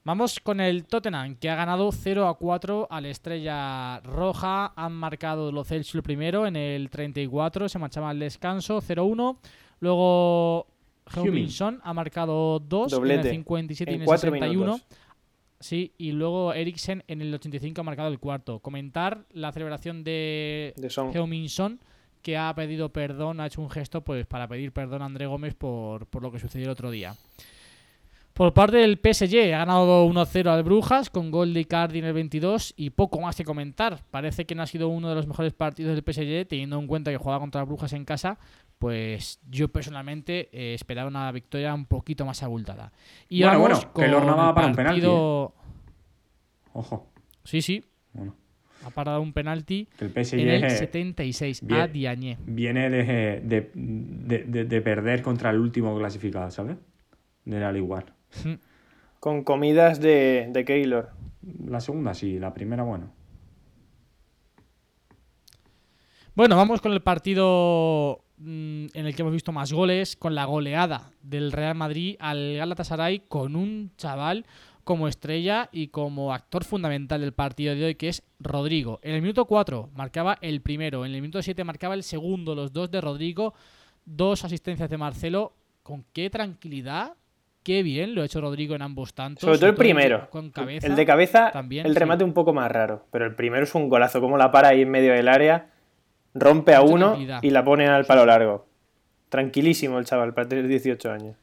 Vamos 0.06 0.40
con 0.40 0.60
el 0.60 0.86
Tottenham, 0.86 1.36
que 1.36 1.50
ha 1.50 1.56
ganado 1.56 1.92
0 1.92 2.28
a 2.28 2.38
4 2.38 2.88
a 2.92 3.02
la 3.02 3.08
Estrella 3.08 4.00
Roja. 4.02 4.72
Han 4.76 4.94
marcado 4.94 5.52
los 5.52 5.68
Celsius 5.68 5.96
el 5.96 6.04
primero 6.04 6.46
en 6.46 6.56
el 6.56 6.92
34, 6.92 7.68
se 7.68 7.80
marchaba 7.80 8.12
al 8.12 8.20
descanso 8.20 8.84
0-1. 8.84 9.40
Luego 9.80 10.68
Huminson 11.18 11.82
ha 11.84 11.92
marcado 11.96 12.60
2 12.60 12.94
en 12.94 13.12
el 13.12 13.24
57 13.24 13.92
y 13.92 13.96
en 13.96 13.96
en 13.96 14.02
el 14.02 14.06
cuatro 14.06 14.30
61. 14.30 14.64
minutos. 14.64 14.88
Sí, 15.60 15.92
y 15.98 16.12
luego 16.12 16.54
Eriksen 16.54 17.04
en 17.08 17.24
el 17.24 17.34
85 17.34 17.82
ha 17.82 17.84
marcado 17.84 18.10
el 18.10 18.20
cuarto. 18.20 18.60
Comentar 18.60 19.26
la 19.32 19.52
celebración 19.52 20.04
de, 20.04 20.76
De 20.78 20.90
que 22.22 22.38
ha 22.38 22.54
pedido 22.54 22.90
perdón, 22.90 23.40
ha 23.40 23.48
hecho 23.48 23.60
un 23.60 23.72
gesto 23.72 24.02
pues 24.02 24.28
para 24.28 24.48
pedir 24.48 24.72
perdón 24.72 25.02
a 25.02 25.06
André 25.06 25.26
Gómez 25.26 25.56
por, 25.56 26.06
por 26.06 26.22
lo 26.22 26.32
que 26.32 26.38
sucedió 26.38 26.66
el 26.66 26.72
otro 26.72 26.92
día. 26.92 27.16
Por 28.36 28.54
parte 28.54 28.76
del 28.76 28.98
PSG, 29.02 29.54
ha 29.54 29.60
ganado 29.60 30.06
1-0 30.08 30.48
al 30.50 30.64
Brujas 30.64 31.10
con 31.10 31.32
gol 31.32 31.54
de 31.54 31.62
Icardi 31.62 32.00
en 32.00 32.06
el 32.06 32.12
22 32.14 32.74
y 32.76 32.90
poco 32.90 33.22
más 33.22 33.38
que 33.38 33.46
comentar. 33.46 34.02
Parece 34.12 34.44
que 34.46 34.56
no 34.56 34.62
ha 34.62 34.68
sido 34.68 34.90
uno 34.90 35.08
de 35.08 35.16
los 35.16 35.26
mejores 35.26 35.54
partidos 35.54 35.96
del 35.96 36.04
PSG, 36.04 36.46
teniendo 36.46 36.78
en 36.78 36.86
cuenta 36.86 37.12
que 37.12 37.18
jugaba 37.18 37.40
contra 37.40 37.64
Brujas 37.64 37.94
en 37.94 38.04
casa. 38.04 38.38
Pues 38.78 39.40
yo 39.50 39.70
personalmente 39.70 40.50
eh, 40.52 40.74
esperaba 40.74 41.08
una 41.08 41.32
victoria 41.32 41.74
un 41.74 41.86
poquito 41.86 42.26
más 42.26 42.44
abultada. 42.44 42.92
Y 43.30 43.42
Bueno, 43.42 43.60
bueno, 43.60 43.80
que 43.96 44.04
el 44.04 44.12
para 44.12 44.68
un 44.68 44.76
penalti, 44.76 45.06
¿eh? 45.06 45.48
Ojo. 46.74 47.08
Sí, 47.46 47.62
sí, 47.62 47.86
Bueno, 48.12 48.36
ha 48.86 48.90
parado 48.90 49.22
un 49.22 49.32
penalti 49.32 49.88
el 50.02 50.10
PSG 50.10 50.40
en 50.42 50.50
el 50.50 50.70
76 50.72 51.64
a 51.64 51.66
bien. 51.88 51.94
Diagne. 51.94 52.38
viene 52.46 52.90
de, 52.90 53.04
de, 53.46 53.72
de- 53.74 54.44
de- 54.44 54.66
de 54.66 54.82
perder 54.82 55.22
contra 55.22 55.52
el 55.52 55.60
último 55.60 55.98
clasificado, 55.98 56.52
¿sabes? 56.52 56.76
De 57.46 57.60
la 57.62 57.72
Ligue 57.72 57.88
1. 58.44 58.60
Con 59.20 59.44
comidas 59.44 60.00
de, 60.00 60.48
de 60.52 60.66
Keylor. 60.66 61.10
La 61.66 61.80
segunda 61.80 62.14
sí, 62.14 62.40
la 62.40 62.54
primera, 62.54 62.84
bueno. 62.84 63.12
Bueno, 66.36 66.58
vamos 66.58 66.82
con 66.82 66.92
el 66.92 67.02
partido 67.02 68.26
mm, 68.38 68.88
en 68.94 69.06
el 69.06 69.16
que 69.16 69.22
hemos 69.22 69.34
visto 69.34 69.54
más 69.54 69.72
goles, 69.72 70.18
con 70.18 70.36
la 70.36 70.44
goleada 70.44 71.12
del 71.22 71.54
Real 71.54 71.76
Madrid 71.76 72.18
al 72.20 72.58
Galatasaray 72.58 73.22
con 73.28 73.56
un 73.56 73.92
chaval 73.96 74.46
como 74.84 75.08
estrella 75.08 75.70
y 75.72 75.88
como 75.88 76.34
actor 76.34 76.66
fundamental 76.66 77.22
del 77.22 77.34
partido 77.34 77.74
de 77.74 77.86
hoy 77.86 77.96
que 77.96 78.10
es 78.10 78.22
Rodrigo. 78.40 79.00
En 79.02 79.16
el 79.16 79.22
minuto 79.22 79.46
4 79.46 79.92
marcaba 79.94 80.38
el 80.42 80.62
primero, 80.62 81.06
en 81.06 81.16
el 81.16 81.22
minuto 81.22 81.42
7 81.42 81.64
marcaba 81.64 81.94
el 81.94 82.04
segundo, 82.04 82.54
los 82.54 82.74
dos 82.74 82.92
de 82.92 83.00
Rodrigo, 83.00 83.54
dos 84.06 84.44
asistencias 84.44 84.90
de 84.90 84.98
Marcelo. 84.98 85.54
Con 85.84 86.04
qué 86.14 86.30
tranquilidad, 86.30 87.14
qué 87.66 87.84
bien 87.84 88.16
lo 88.16 88.22
ha 88.22 88.26
hecho 88.26 88.40
Rodrigo 88.40 88.76
en 88.76 88.84
ambos 88.84 89.14
tantos. 89.14 89.42
Sobre 89.42 89.58
todo 89.58 89.70
el 89.70 89.76
primero. 89.76 90.30
Con 90.30 90.52
cabeza. 90.52 90.88
el 90.88 90.96
de 90.96 91.06
cabeza, 91.06 91.50
también, 91.52 91.86
el 91.86 91.94
sí. 91.94 92.00
remate 92.00 92.24
un 92.24 92.34
poco 92.34 92.54
más 92.54 92.72
raro. 92.72 93.06
Pero 93.12 93.26
el 93.26 93.36
primero 93.36 93.64
es 93.64 93.76
un 93.76 93.90
golazo. 93.90 94.22
Como 94.22 94.38
la 94.38 94.52
para 94.52 94.70
ahí 94.70 94.84
en 94.84 94.90
medio 94.90 95.12
del 95.12 95.28
área, 95.28 95.72
rompe 96.34 96.76
a 96.76 96.82
Mucha 96.82 96.94
uno 96.94 97.18
y 97.42 97.50
la 97.50 97.66
pone 97.66 97.88
al 97.88 98.06
palo 98.06 98.26
largo. 98.26 98.68
Tranquilísimo 99.30 100.00
el 100.00 100.06
chaval, 100.06 100.34
para 100.34 100.48
tener 100.48 100.68
18 100.68 101.12
años. 101.12 101.36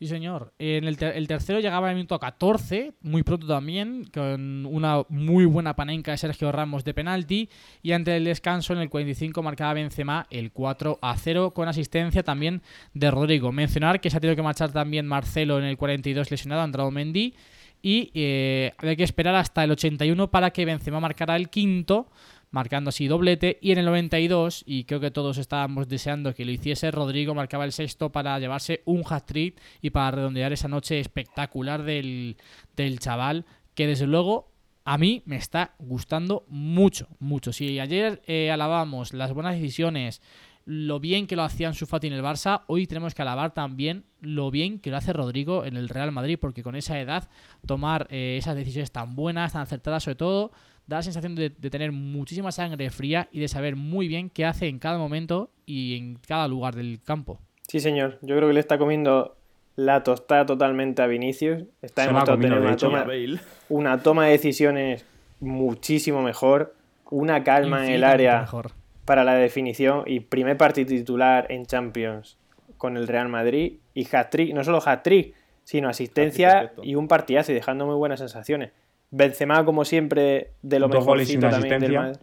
Sí, 0.00 0.06
señor. 0.06 0.54
En 0.58 0.84
el, 0.84 0.96
ter- 0.96 1.14
el 1.14 1.28
tercero 1.28 1.60
llegaba 1.60 1.90
el 1.90 1.94
minuto 1.96 2.18
14, 2.18 2.94
muy 3.02 3.22
pronto 3.22 3.46
también, 3.46 4.04
con 4.14 4.64
una 4.64 5.02
muy 5.10 5.44
buena 5.44 5.76
panenca 5.76 6.10
de 6.12 6.16
Sergio 6.16 6.50
Ramos 6.50 6.84
de 6.84 6.94
penalti. 6.94 7.50
Y 7.82 7.92
ante 7.92 8.16
el 8.16 8.24
descanso, 8.24 8.72
en 8.72 8.78
el 8.78 8.88
45, 8.88 9.42
marcaba 9.42 9.74
Benzema 9.74 10.26
el 10.30 10.52
4 10.52 11.00
a 11.02 11.14
0, 11.18 11.50
con 11.52 11.68
asistencia 11.68 12.22
también 12.22 12.62
de 12.94 13.10
Rodrigo. 13.10 13.52
Mencionar 13.52 14.00
que 14.00 14.08
se 14.08 14.16
ha 14.16 14.20
tenido 14.20 14.36
que 14.36 14.42
marchar 14.42 14.72
también 14.72 15.06
Marcelo 15.06 15.58
en 15.58 15.64
el 15.66 15.76
42, 15.76 16.30
lesionado, 16.30 16.62
ha 16.62 16.64
entrado 16.64 16.90
Mendy. 16.90 17.34
Y 17.82 18.10
eh, 18.14 18.72
había 18.78 18.96
que 18.96 19.04
esperar 19.04 19.34
hasta 19.34 19.64
el 19.64 19.70
81 19.70 20.30
para 20.30 20.50
que 20.50 20.64
Benzema 20.64 21.00
marcara 21.00 21.36
el 21.36 21.50
quinto, 21.50 22.08
marcando 22.50 22.90
así 22.90 23.08
doblete. 23.08 23.58
Y 23.60 23.72
en 23.72 23.78
el 23.78 23.86
92, 23.86 24.64
y 24.66 24.84
creo 24.84 25.00
que 25.00 25.10
todos 25.10 25.38
estábamos 25.38 25.88
deseando 25.88 26.34
que 26.34 26.44
lo 26.44 26.50
hiciese, 26.50 26.90
Rodrigo 26.90 27.34
marcaba 27.34 27.64
el 27.64 27.72
sexto 27.72 28.10
para 28.10 28.38
llevarse 28.38 28.82
un 28.84 29.02
hat-trick 29.08 29.60
y 29.80 29.90
para 29.90 30.10
redondear 30.10 30.52
esa 30.52 30.68
noche 30.68 31.00
espectacular 31.00 31.82
del, 31.82 32.36
del 32.76 32.98
chaval, 32.98 33.44
que 33.74 33.86
desde 33.86 34.06
luego 34.06 34.50
a 34.84 34.98
mí 34.98 35.22
me 35.26 35.36
está 35.36 35.74
gustando 35.78 36.44
mucho, 36.48 37.08
mucho. 37.18 37.52
Si 37.52 37.78
ayer 37.78 38.22
eh, 38.26 38.50
alabamos 38.50 39.12
las 39.12 39.32
buenas 39.32 39.54
decisiones, 39.54 40.20
lo 40.64 41.00
bien 41.00 41.26
que 41.26 41.36
lo 41.36 41.42
hacían 41.42 41.74
su 41.74 41.86
Fati 41.86 42.06
en 42.06 42.12
el 42.12 42.22
Barça, 42.22 42.62
hoy 42.66 42.86
tenemos 42.86 43.14
que 43.14 43.22
alabar 43.22 43.52
también 43.52 44.04
lo 44.20 44.50
bien 44.50 44.78
que 44.78 44.90
lo 44.90 44.96
hace 44.96 45.12
Rodrigo 45.12 45.64
en 45.64 45.76
el 45.76 45.88
Real 45.88 46.12
Madrid, 46.12 46.38
porque 46.40 46.62
con 46.62 46.76
esa 46.76 46.98
edad 47.00 47.28
tomar 47.66 48.06
eh, 48.10 48.36
esas 48.38 48.56
decisiones 48.56 48.90
tan 48.92 49.14
buenas, 49.14 49.52
tan 49.52 49.62
acertadas, 49.62 50.04
sobre 50.04 50.16
todo, 50.16 50.52
da 50.90 50.96
la 50.96 51.02
sensación 51.02 51.34
de, 51.34 51.50
de 51.50 51.70
tener 51.70 51.92
muchísima 51.92 52.52
sangre 52.52 52.90
fría 52.90 53.28
y 53.32 53.40
de 53.40 53.48
saber 53.48 53.76
muy 53.76 54.08
bien 54.08 54.28
qué 54.28 54.44
hace 54.44 54.66
en 54.66 54.78
cada 54.78 54.98
momento 54.98 55.50
y 55.64 55.96
en 55.96 56.18
cada 56.26 56.48
lugar 56.48 56.74
del 56.74 57.00
campo. 57.02 57.38
Sí, 57.68 57.78
señor. 57.78 58.18
Yo 58.20 58.36
creo 58.36 58.48
que 58.48 58.54
le 58.54 58.60
está 58.60 58.76
comiendo 58.76 59.36
la 59.76 60.02
tostada 60.02 60.44
totalmente 60.44 61.00
a 61.00 61.06
Vinicius. 61.06 61.62
Está 61.80 62.06
demostrado 62.06 62.40
tener 62.40 62.58
una 62.58 62.76
toma, 62.76 63.06
una 63.68 64.02
toma 64.02 64.24
de 64.26 64.32
decisiones 64.32 65.06
muchísimo 65.38 66.22
mejor, 66.22 66.74
una 67.10 67.44
calma 67.44 67.86
en 67.86 67.92
el 67.92 68.04
área 68.04 68.40
mejor. 68.40 68.72
para 69.04 69.22
la 69.24 69.34
definición 69.34 70.02
y 70.06 70.20
primer 70.20 70.56
partido 70.56 70.88
titular 70.88 71.46
en 71.50 71.64
Champions 71.66 72.36
con 72.76 72.96
el 72.96 73.06
Real 73.06 73.28
Madrid 73.28 73.74
y 73.94 74.04
hat-trick, 74.04 74.52
no 74.52 74.64
solo 74.64 74.82
hat-trick, 74.84 75.34
sino 75.64 75.88
asistencia 75.88 76.72
y 76.82 76.96
un 76.96 77.06
partidazo 77.06 77.52
y 77.52 77.54
dejando 77.54 77.86
muy 77.86 77.94
buenas 77.94 78.18
sensaciones. 78.18 78.72
Benzema, 79.10 79.64
como 79.64 79.84
siempre, 79.84 80.50
de 80.62 80.78
lo 80.78 80.88
Dos 80.88 81.00
mejorcito 81.04 81.48
también 81.50 81.80
del, 81.80 82.18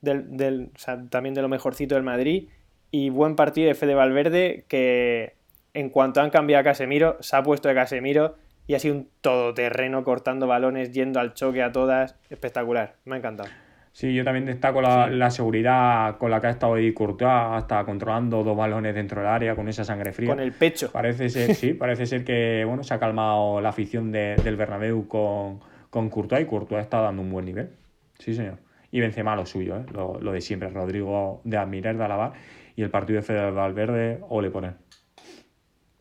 del- 0.00 0.36
del- 0.36 0.70
o 0.74 0.78
sea, 0.78 1.02
también 1.10 1.34
de 1.34 1.42
lo 1.42 1.48
mejorcito 1.48 1.94
del 1.94 2.04
Madrid 2.04 2.48
y 2.90 3.10
buen 3.10 3.34
partido 3.36 3.68
de 3.68 3.74
Fede 3.74 3.94
Valverde 3.94 4.64
que 4.68 5.34
en 5.74 5.90
cuanto 5.90 6.20
han 6.20 6.30
cambiado 6.30 6.60
a 6.60 6.64
Casemiro, 6.64 7.16
se 7.20 7.36
ha 7.36 7.42
puesto 7.42 7.68
de 7.68 7.74
Casemiro 7.74 8.36
y 8.66 8.74
ha 8.74 8.78
sido 8.78 8.94
un 8.94 9.08
todoterreno 9.20 10.04
cortando 10.04 10.46
balones, 10.46 10.92
yendo 10.92 11.20
al 11.20 11.34
choque 11.34 11.62
a 11.62 11.70
todas. 11.72 12.16
Espectacular, 12.30 12.94
me 13.04 13.16
ha 13.16 13.18
encantado. 13.18 13.48
Sí, 13.92 14.12
yo 14.14 14.24
también 14.24 14.44
destaco 14.44 14.82
la, 14.82 15.08
la 15.08 15.30
seguridad 15.30 16.18
con 16.18 16.30
la 16.30 16.40
que 16.40 16.48
ha 16.48 16.50
estado 16.50 16.76
Eddie 16.76 16.92
Courtois, 16.92 17.30
hasta 17.30 17.84
controlando 17.84 18.44
dos 18.44 18.56
balones 18.56 18.94
dentro 18.94 19.20
del 19.22 19.30
área 19.30 19.54
con 19.56 19.68
esa 19.68 19.84
sangre 19.84 20.12
fría. 20.12 20.28
Con 20.28 20.40
el 20.40 20.52
pecho. 20.52 20.90
Parece 20.92 21.28
ser, 21.30 21.54
sí, 21.54 21.72
parece 21.74 22.04
ser 22.06 22.22
que 22.24 22.64
bueno, 22.66 22.82
se 22.84 22.92
ha 22.94 22.98
calmado 22.98 23.60
la 23.60 23.70
afición 23.70 24.12
de- 24.12 24.36
del 24.36 24.56
Bernabéu 24.56 25.08
con, 25.08 25.60
con 25.96 26.10
Courtois 26.10 26.42
y 26.42 26.44
Courtois 26.44 26.82
está 26.82 27.00
dando 27.00 27.22
un 27.22 27.30
buen 27.32 27.46
nivel. 27.46 27.70
Sí, 28.18 28.34
señor. 28.34 28.58
Y 28.92 29.00
Benzema 29.00 29.34
lo 29.34 29.46
suyo, 29.46 29.78
¿eh? 29.78 29.86
lo, 29.94 30.20
lo 30.20 30.30
de 30.32 30.42
siempre. 30.42 30.68
Rodrigo 30.68 31.40
de 31.44 31.56
admirar, 31.56 31.96
de 31.96 32.04
alabar. 32.04 32.32
Y 32.76 32.82
el 32.82 32.90
partido 32.90 33.16
de 33.16 33.22
Fede 33.22 33.50
Valverde, 33.50 34.20
ole 34.28 34.50
por 34.50 34.66
él. 34.66 34.72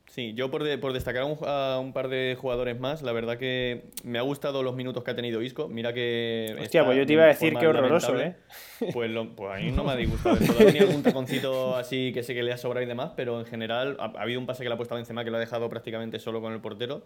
Sí, 0.08 0.34
yo 0.34 0.52
por, 0.52 0.64
de- 0.64 0.78
por 0.78 0.92
destacar 0.92 1.22
a 1.22 1.26
un, 1.26 1.38
a 1.46 1.80
un 1.80 1.94
par 1.94 2.10
de 2.10 2.38
jugadores 2.38 2.78
más, 2.78 3.04
la 3.04 3.14
verdad 3.14 3.38
que 3.38 3.86
me 4.04 4.20
ha 4.20 4.22
gustado 4.22 4.64
los 4.64 4.76
minutos 4.76 5.02
que 5.06 5.12
ha 5.12 5.16
tenido 5.16 5.42
Isco. 5.42 5.70
Mira 5.70 5.94
que. 5.94 6.58
Hostia, 6.60 6.84
pues 6.84 6.98
yo 6.98 7.06
te 7.06 7.14
iba 7.14 7.24
a 7.24 7.28
de 7.28 7.32
decir 7.32 7.54
qué 7.58 7.66
horroroso, 7.68 8.14
lamentable. 8.14 8.42
¿eh? 8.82 8.92
Pues, 8.94 9.10
lo- 9.12 9.34
pues 9.34 9.54
a 9.54 9.64
mí 9.64 9.72
no 9.72 9.86
me 9.86 9.92
ha 9.92 9.96
disgustado. 9.96 10.36
tenido 10.38 10.88
algún 10.88 11.04
taconcito 11.04 11.78
así 11.78 12.12
que 12.14 12.22
sé 12.22 12.34
que 12.34 12.44
le 12.44 12.52
ha 12.52 12.58
sobrado 12.58 12.84
y 12.84 12.88
demás, 12.88 13.14
pero 13.16 13.40
en 13.40 13.46
general 13.46 13.96
ha, 14.02 14.08
ha 14.18 14.22
habido 14.24 14.42
un 14.42 14.46
pase 14.46 14.64
que 14.64 14.70
le 14.70 14.74
ha 14.76 14.78
puesto 14.78 14.94
a 14.94 14.98
Benzema 14.98 15.24
que 15.24 15.32
lo 15.32 15.38
ha 15.38 15.40
dejado 15.40 15.70
prácticamente 15.70 16.20
solo 16.20 16.42
con 16.42 16.52
el 16.52 16.60
portero. 16.60 17.04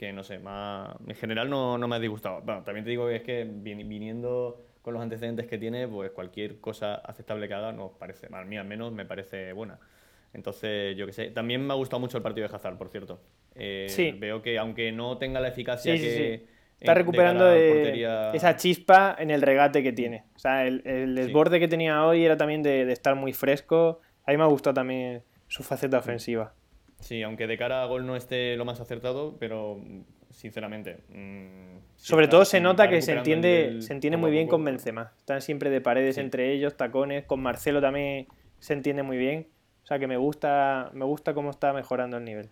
Que 0.00 0.14
no 0.14 0.22
sé, 0.24 0.40
ha- 0.46 0.96
en 1.06 1.14
general 1.14 1.50
no, 1.50 1.76
no 1.76 1.86
me 1.86 1.96
ha 1.96 1.98
disgustado. 2.00 2.40
Bueno, 2.40 2.62
también 2.62 2.84
te 2.84 2.90
digo 2.90 3.06
que 3.06 3.16
es 3.16 3.22
que 3.22 3.44
vin- 3.46 3.86
viniendo 3.86 4.64
con 4.80 4.94
los 4.94 5.02
antecedentes 5.02 5.46
que 5.46 5.58
tiene, 5.58 5.86
pues 5.86 6.10
cualquier 6.12 6.58
cosa 6.58 6.94
aceptable 6.94 7.46
que 7.48 7.52
haga 7.52 7.70
nos 7.72 7.90
parece, 7.98 8.28
a 8.32 8.44
mí 8.44 8.56
al 8.56 8.64
menos 8.66 8.92
me 8.94 9.04
parece 9.04 9.52
buena. 9.52 9.78
Entonces, 10.32 10.96
yo 10.96 11.04
qué 11.04 11.12
sé. 11.12 11.26
También 11.32 11.66
me 11.66 11.74
ha 11.74 11.76
gustado 11.76 12.00
mucho 12.00 12.16
el 12.16 12.22
partido 12.22 12.48
de 12.48 12.54
Hazard, 12.54 12.78
por 12.78 12.88
cierto. 12.88 13.20
Eh, 13.54 13.86
Sí. 13.90 14.12
Veo 14.18 14.40
que 14.40 14.58
aunque 14.58 14.90
no 14.90 15.18
tenga 15.18 15.38
la 15.38 15.48
eficacia 15.48 15.94
Sí, 15.94 16.00
que. 16.02 16.38
sí. 16.40 16.46
Está 16.80 16.94
recuperando 16.94 17.44
de 17.44 17.68
portería- 17.74 18.30
esa 18.32 18.56
chispa 18.56 19.14
en 19.18 19.30
el 19.30 19.42
regate 19.42 19.82
que 19.82 19.92
tiene. 19.92 20.24
O 20.34 20.38
sea, 20.38 20.66
el, 20.66 20.80
el 20.86 21.14
desborde 21.14 21.60
que 21.60 21.68
tenía 21.68 22.06
hoy 22.06 22.24
era 22.24 22.38
también 22.38 22.62
de, 22.62 22.86
de 22.86 22.92
estar 22.94 23.14
muy 23.16 23.34
fresco. 23.34 24.00
A 24.24 24.30
mí 24.30 24.38
me 24.38 24.44
ha 24.44 24.46
gustado 24.46 24.72
también 24.72 25.22
su 25.46 25.62
faceta 25.62 25.98
ofensiva. 25.98 26.54
Sí, 27.00 27.22
aunque 27.22 27.46
de 27.46 27.56
cara 27.58 27.82
a 27.82 27.86
gol 27.86 28.06
no 28.06 28.14
esté 28.16 28.56
lo 28.56 28.64
más 28.64 28.80
acertado, 28.80 29.36
pero 29.40 29.76
mm, 29.78 30.00
sinceramente. 30.30 30.98
mm, 31.08 31.78
Sobre 31.96 32.24
está- 32.24 32.36
todo 32.36 32.44
se 32.44 32.60
nota 32.60 32.88
que 32.88 33.02
se 33.02 33.12
el 33.12 33.18
entiende, 33.18 33.82
se 33.82 33.92
entiende 33.92 34.16
muy 34.16 34.28
a 34.28 34.32
bien 34.32 34.46
poco. 34.46 34.56
con 34.56 34.64
Benzema. 34.66 35.12
Están 35.18 35.40
siempre 35.42 35.70
de 35.70 35.80
paredes 35.80 36.14
Sí. 36.16 36.20
entre 36.20 36.52
ellos, 36.52 36.76
tacones. 36.76 37.24
Con 37.24 37.40
Marcelo 37.40 37.80
también 37.80 38.26
se 38.58 38.72
entiende 38.74 39.02
muy 39.02 39.16
bien. 39.16 39.48
O 39.82 39.86
sea 39.86 39.98
que 39.98 40.06
me 40.06 40.16
gusta, 40.16 40.90
me 40.94 41.04
gusta 41.04 41.34
cómo 41.34 41.50
está 41.50 41.72
mejorando 41.72 42.16
el 42.18 42.24
nivel. 42.24 42.48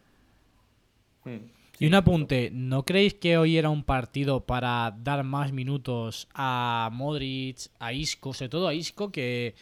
Hmm. 1.24 1.36
Y 1.80 1.86
un 1.86 1.94
apunte, 1.94 2.50
¿no 2.52 2.84
creéis 2.84 3.14
que 3.14 3.38
hoy 3.38 3.56
era 3.56 3.70
un 3.70 3.84
partido 3.84 4.44
para 4.44 4.96
dar 4.98 5.22
más 5.22 5.52
minutos 5.52 6.26
a 6.34 6.90
Modric, 6.92 7.58
a 7.78 7.92
Isco, 7.92 8.34
sobre 8.34 8.48
todo 8.48 8.66
a 8.66 8.74
Isco, 8.74 9.12
que 9.12 9.54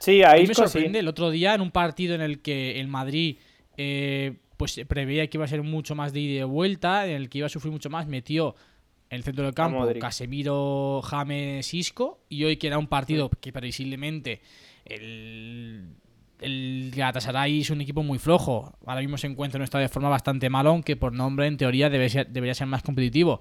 Sí, 0.00 0.22
a 0.22 0.30
ahí 0.30 0.42
mí 0.42 0.48
me 0.48 0.54
sorprende 0.54 1.00
el 1.00 1.08
otro 1.08 1.28
día 1.30 1.54
en 1.54 1.60
un 1.60 1.70
partido 1.70 2.14
en 2.14 2.22
el 2.22 2.40
que 2.40 2.80
el 2.80 2.88
Madrid 2.88 3.36
eh, 3.78 4.36
pues 4.58 4.78
preveía 4.86 5.26
que 5.28 5.38
iba 5.38 5.44
a 5.46 5.48
ser 5.48 5.62
mucho 5.62 5.94
más 5.94 6.12
de 6.12 6.20
ida 6.20 6.40
y 6.40 6.42
vuelta, 6.42 7.06
en 7.06 7.14
el 7.14 7.28
que 7.30 7.38
iba 7.38 7.46
a 7.46 7.50
sufrir 7.50 7.72
mucho 7.72 7.88
más, 7.88 8.06
metió 8.06 8.54
en 9.08 9.16
el 9.16 9.22
centro 9.22 9.44
del 9.44 9.54
campo. 9.54 9.78
Casemiro, 10.00 11.00
James, 11.02 11.72
Isco, 11.72 12.20
y 12.28 12.44
hoy 12.44 12.58
que 12.58 12.66
era 12.66 12.76
un 12.76 12.88
partido 12.88 13.30
que 13.30 13.52
previsiblemente 13.52 14.42
el, 14.84 15.94
el 16.40 16.92
Galatasaray 16.94 17.60
es 17.60 17.70
un 17.70 17.80
equipo 17.80 18.02
muy 18.02 18.18
flojo. 18.18 18.76
Ahora 18.84 19.00
mismo 19.00 19.16
se 19.16 19.26
encuentra 19.28 19.56
en 19.56 19.62
un 19.62 19.64
estado 19.64 19.82
de 19.82 19.88
forma 19.88 20.08
bastante 20.08 20.50
malo, 20.50 20.70
aunque 20.70 20.96
por 20.96 21.12
nombre 21.12 21.46
en 21.46 21.56
teoría 21.56 21.88
debe 21.88 22.08
ser- 22.08 22.28
debería 22.28 22.54
ser 22.54 22.66
más 22.66 22.82
competitivo. 22.82 23.40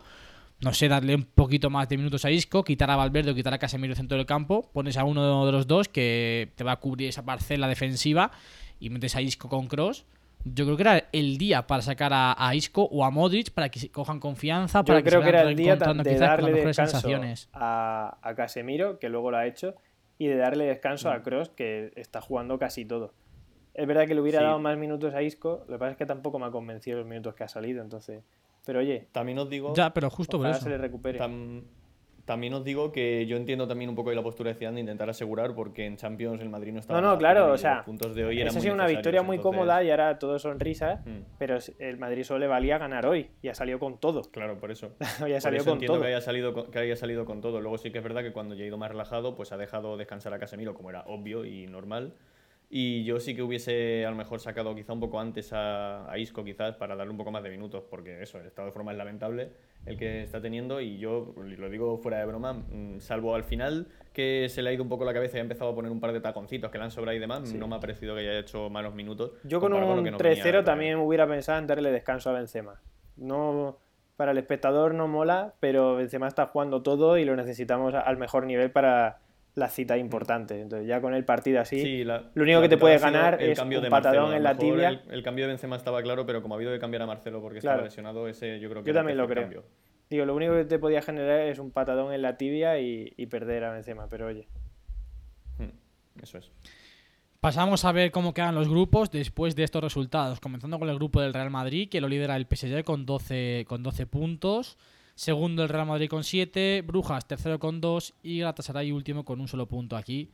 No 0.60 0.74
sé, 0.74 0.88
darle 0.88 1.14
un 1.16 1.24
poquito 1.24 1.70
más 1.70 1.88
de 1.90 1.98
minutos 1.98 2.26
a 2.26 2.32
Isco, 2.32 2.64
quitar 2.64 2.90
a 2.90 2.96
Valverde 2.96 3.32
o 3.32 3.36
quitar 3.36 3.54
a 3.54 3.60
Casemiro 3.60 3.92
del 3.92 3.98
centro 3.98 4.18
del 4.18 4.26
campo, 4.26 4.70
pones 4.74 4.98
a 4.98 5.04
uno 5.04 5.46
de 5.46 5.52
los 5.52 5.68
dos 5.68 5.88
que 5.88 6.52
te 6.56 6.64
va 6.64 6.72
a 6.72 6.80
cubrir 6.80 7.10
esa 7.10 7.24
parcela 7.26 7.68
defensiva 7.68 8.32
y 8.80 8.90
metes 8.90 9.16
a 9.16 9.22
Isco 9.22 9.50
con 9.50 9.68
Cross. 9.68 10.06
Yo 10.46 10.64
creo 10.66 10.78
que 10.78 10.84
era 10.84 11.04
el 11.12 11.38
día 11.38 11.68
para 11.68 11.82
sacar 11.82 12.14
a, 12.14 12.34
a 12.38 12.56
Isco 12.56 12.84
o 12.84 13.04
a 13.04 13.12
Modric 13.12 13.52
para 13.52 13.70
que 13.70 13.80
se 13.80 13.90
cojan 13.92 14.20
confianza, 14.20 14.84
para 14.84 15.00
Yo 15.00 15.04
que 15.04 15.10
creo 15.10 15.22
se 15.22 15.26
que 15.26 15.30
era 15.30 15.40
vayan 15.40 15.52
el 15.52 15.58
día 15.58 15.76
de 15.76 16.18
darle 16.20 16.54
descanso 16.54 16.92
sensaciones. 16.94 17.50
a, 17.54 18.18
a 18.22 18.36
Casemiro, 18.36 18.98
que 19.00 19.10
luego 19.10 19.32
lo 19.32 19.38
ha 19.38 19.46
hecho, 19.46 19.76
y 20.18 20.28
de 20.28 20.38
darle 20.38 20.66
descanso 20.66 21.10
Mm. 21.10 21.14
a 21.14 21.24
Cross, 21.24 21.50
que 21.50 21.92
está 21.96 22.22
jugando 22.22 22.58
casi 22.58 22.86
todo. 22.86 23.14
Es 23.74 23.86
verdad 23.86 24.08
que 24.08 24.16
le 24.16 24.22
hubiera 24.22 24.40
Sí. 24.40 24.46
dado 24.46 24.60
más 24.60 24.78
minutos 24.78 25.14
a 25.14 25.22
Isco, 25.22 25.64
lo 25.68 25.74
que 25.76 25.80
pasa 25.80 25.92
es 25.92 25.98
que 25.98 26.06
tampoco 26.06 26.40
me 26.40 26.46
ha 26.46 26.52
convencido 26.52 26.98
los 27.00 27.08
minutos 27.08 27.36
que 27.36 27.44
ha 27.44 27.48
salido, 27.48 27.84
entonces... 27.84 28.24
Pero 28.66 28.80
oye, 28.80 29.08
También 29.12 29.38
os 29.40 29.50
digo. 29.50 29.74
Ya, 29.76 29.94
pero 29.94 30.10
justo 30.10 30.38
por 30.38 30.48
eso. 30.48 30.62
se 30.62 30.70
le 30.70 30.78
recupere. 30.78 31.20
Tam- 31.20 31.64
también 32.28 32.54
os 32.54 32.64
digo 32.66 32.92
que 32.92 33.26
yo 33.26 33.38
entiendo 33.38 33.68
también 33.70 33.90
un 33.90 33.96
poco 33.96 34.10
de 34.10 34.18
la 34.18 34.22
postura 34.22 34.50
de 34.52 34.56
Zidane 34.60 34.76
de 34.76 34.82
intentar 34.82 35.10
asegurar 35.10 35.56
porque 35.56 35.86
en 35.86 35.96
Champions 35.96 36.42
el 36.42 36.50
Madrid 36.50 36.74
no 36.74 36.80
estaba 36.82 37.00
No, 37.00 37.12
no, 37.14 37.18
claro, 37.18 37.54
o 37.54 37.58
sea, 37.58 37.78
los 37.78 37.86
puntos 37.86 38.14
de 38.16 38.26
hoy 38.26 38.42
Esa 38.42 38.60
ha 38.60 38.62
sido 38.62 38.74
una 38.74 38.86
victoria 38.86 39.22
muy 39.24 39.38
entonces- 39.38 39.58
cómoda 39.60 39.82
y 39.84 39.90
ahora 39.90 40.20
todo 40.20 40.38
sonrisas, 40.38 41.00
Mm, 41.06 41.22
pero 41.40 41.58
el 41.80 41.98
Madrid 41.98 42.24
solo 42.24 42.40
le 42.42 42.48
valía 42.48 42.78
ganar 42.78 43.06
hoy 43.06 43.30
y 43.42 43.48
ha 43.48 43.54
salido 43.54 43.80
con 43.80 43.98
todo. 43.98 44.24
Claro, 44.24 44.58
por 44.60 44.72
eso. 44.72 44.90
Por 45.20 45.42
salido 45.42 45.64
con 45.64 45.74
entiendo 45.74 45.94
todo. 45.96 46.02
que 46.02 46.08
haya, 46.10 46.20
salido 46.22 46.54
con, 46.54 46.70
que 46.70 46.80
haya 46.80 46.96
salido 46.98 47.24
con 47.26 47.40
todo. 47.40 47.62
Luego 47.62 47.78
sí 47.78 47.92
que 47.92 48.00
es 48.00 48.04
verdad 48.04 48.22
que 48.24 48.34
cuando 48.34 48.56
ya 48.56 48.66
ha 48.66 48.68
ido 48.68 48.78
más 48.78 48.92
relajado, 48.92 49.36
pues 49.36 49.54
ha 49.54 49.58
dejado 49.58 49.96
descansar 49.96 50.34
a 50.34 50.40
Casemiro, 50.40 50.74
como 50.74 50.90
era 50.90 51.04
obvio 51.08 51.46
y 51.46 51.66
normal. 51.68 52.14
Y 52.70 53.06
yo 53.06 53.20
sí 53.22 53.34
que 53.34 53.42
hubiese 53.42 54.06
a 54.06 54.10
lo 54.10 54.18
mejor 54.18 54.42
sacado 54.42 54.76
quizá 54.76 54.92
un 54.92 55.00
poco 55.00 55.22
antes 55.22 55.54
a, 55.54 56.12
a 56.12 56.18
Isco, 56.18 56.44
quizás, 56.44 56.76
para 56.76 56.98
darle 56.98 57.12
un 57.12 57.18
poco 57.18 57.32
más 57.32 57.42
de 57.42 57.50
minutos, 57.50 57.84
porque 57.90 58.22
eso, 58.22 58.40
el 58.40 58.48
estado 58.48 58.66
de 58.66 58.74
forma 58.74 58.92
es 58.92 58.98
lamentable 58.98 59.52
el 59.86 59.98
que 59.98 60.24
está 60.24 60.42
teniendo. 60.42 60.82
Y 60.82 60.98
yo, 60.98 61.34
lo 61.38 61.70
digo 61.70 61.98
fuera 61.98 62.20
de 62.20 62.26
broma, 62.26 62.54
mm, 62.54 63.00
salvo 63.00 63.36
al 63.36 63.46
final 63.46 63.88
que 64.12 64.48
se 64.50 64.62
le 64.62 64.70
ha 64.70 64.74
ido 64.74 64.84
un 64.84 64.90
poco 64.90 65.06
la 65.06 65.14
cabeza 65.14 65.38
y 65.38 65.40
ha 65.40 65.44
empezado 65.44 65.72
a 65.72 65.76
poner 65.76 65.92
un 65.92 66.02
par 66.02 66.12
de 66.12 66.20
taconcitos 66.20 66.70
que 66.70 66.78
le 66.78 66.84
han 66.84 66.92
sobrado 66.92 67.16
y 67.16 67.20
demás, 67.20 67.54
no 67.54 67.68
me 67.68 67.76
ha 67.76 67.80
parecido 67.80 68.16
que 68.16 68.22
haya 68.22 68.40
hecho 68.40 68.70
malos 68.70 68.94
minutos. 68.94 69.32
Yo 69.44 69.62
con 69.62 69.72
un 69.72 69.80
lo 69.80 70.04
que 70.04 70.12
nos 70.12 70.20
venía 70.20 70.36
3-0 70.36 70.42
trayendo. 70.42 70.64
también 70.66 70.98
hubiera 70.98 71.26
pensado 71.28 71.60
en 71.60 71.68
darle 71.68 71.92
descanso 71.92 72.32
a 72.32 72.34
Benzema. 72.34 72.82
No, 73.16 73.78
para 74.18 74.32
el 74.32 74.40
espectador 74.40 74.94
no 74.94 75.08
mola, 75.08 75.54
pero 75.60 75.96
Benzema 75.96 76.28
está 76.28 76.48
jugando 76.48 76.82
todo 76.82 77.18
y 77.18 77.24
lo 77.24 77.36
necesitamos 77.36 77.94
al 77.94 78.18
mejor 78.18 78.46
nivel 78.46 78.72
para 78.72 79.20
las 79.58 79.74
citas 79.74 79.98
importantes. 80.00 80.62
Entonces 80.62 80.88
ya 80.88 81.02
con 81.02 81.14
el 81.14 81.26
partido 81.26 81.60
así, 81.60 81.82
Sí, 81.82 82.04
la- 82.04 82.30
lo 82.36 82.44
único 82.44 82.62
que 82.62 82.70
te 82.70 82.78
puede 82.78 82.98
ganar 83.00 83.42
el 83.42 83.52
es 83.52 83.60
cambio 83.60 83.80
un 83.80 83.84
de 83.86 83.90
patadón 83.90 84.30
Marcelo. 84.32 84.38
En 84.38 84.44
la 84.44 84.58
tibia. 84.58 84.90
El, 84.90 85.02
el 85.10 85.24
cambio 85.24 85.46
de 85.46 85.50
Benzema 85.50 85.76
estaba 85.76 86.02
claro, 86.04 86.26
pero 86.26 86.42
como 86.42 86.54
ha 86.54 86.58
habido 86.58 86.72
que 86.72 86.80
cambiar 86.80 87.02
a 87.02 87.06
Marcelo 87.08 87.42
porque 87.42 87.60
Claro. 87.60 87.78
estaba 87.80 87.86
lesionado, 87.88 88.28
ese 88.28 88.60
yo 88.60 88.70
creo 88.70 88.84
que 88.84 88.90
Yo 88.90 88.94
también 88.94 89.18
lo 89.18 89.28
creo. 89.28 89.44
cambio. 89.44 89.64
Digo, 90.10 90.26
lo 90.26 90.36
único 90.36 90.54
que 90.54 90.64
te 90.66 90.80
podía 90.80 91.02
generar 91.02 91.42
es 91.42 91.60
un 91.60 91.72
patadón 91.72 92.14
en 92.14 92.22
la 92.22 92.38
tibia 92.38 92.80
y, 92.80 93.12
y 93.18 93.26
perder 93.26 93.64
a 93.66 93.72
Benzema, 93.74 94.08
pero 94.08 94.28
oye. 94.28 94.48
Hmm, 95.58 96.22
Eso 96.24 96.38
es. 96.38 96.52
Pasamos 97.40 97.86
a 97.86 97.92
ver 97.92 98.12
cómo 98.12 98.34
quedan 98.34 98.56
los 98.56 98.68
grupos 98.70 99.12
después 99.12 99.56
de 99.56 99.64
estos 99.64 99.84
resultados. 99.84 100.40
Comenzando 100.40 100.80
con 100.80 100.90
el 100.90 100.96
grupo 100.96 101.22
del 101.22 101.34
Real 101.34 101.50
Madrid, 101.52 101.88
que 101.90 102.02
lo 102.02 102.08
lidera 102.08 102.36
el 102.36 102.46
PSG 102.48 102.84
con 102.84 103.06
12, 103.06 103.66
con 103.68 103.84
12 103.84 104.06
puntos. 104.08 104.78
Segundo 105.18 105.64
el 105.64 105.70
Real 105.70 105.88
Madrid 105.88 106.10
con 106.10 106.24
7. 106.24 106.84
Brujas 106.86 107.28
tercero 107.28 107.58
con 107.58 107.82
2. 107.82 108.14
Y 108.22 108.40
Galatasaray 108.42 108.92
último 108.92 109.26
con 109.26 109.42
un 109.42 109.48
solo 109.48 109.66
punto 109.66 109.98
aquí. 109.98 110.30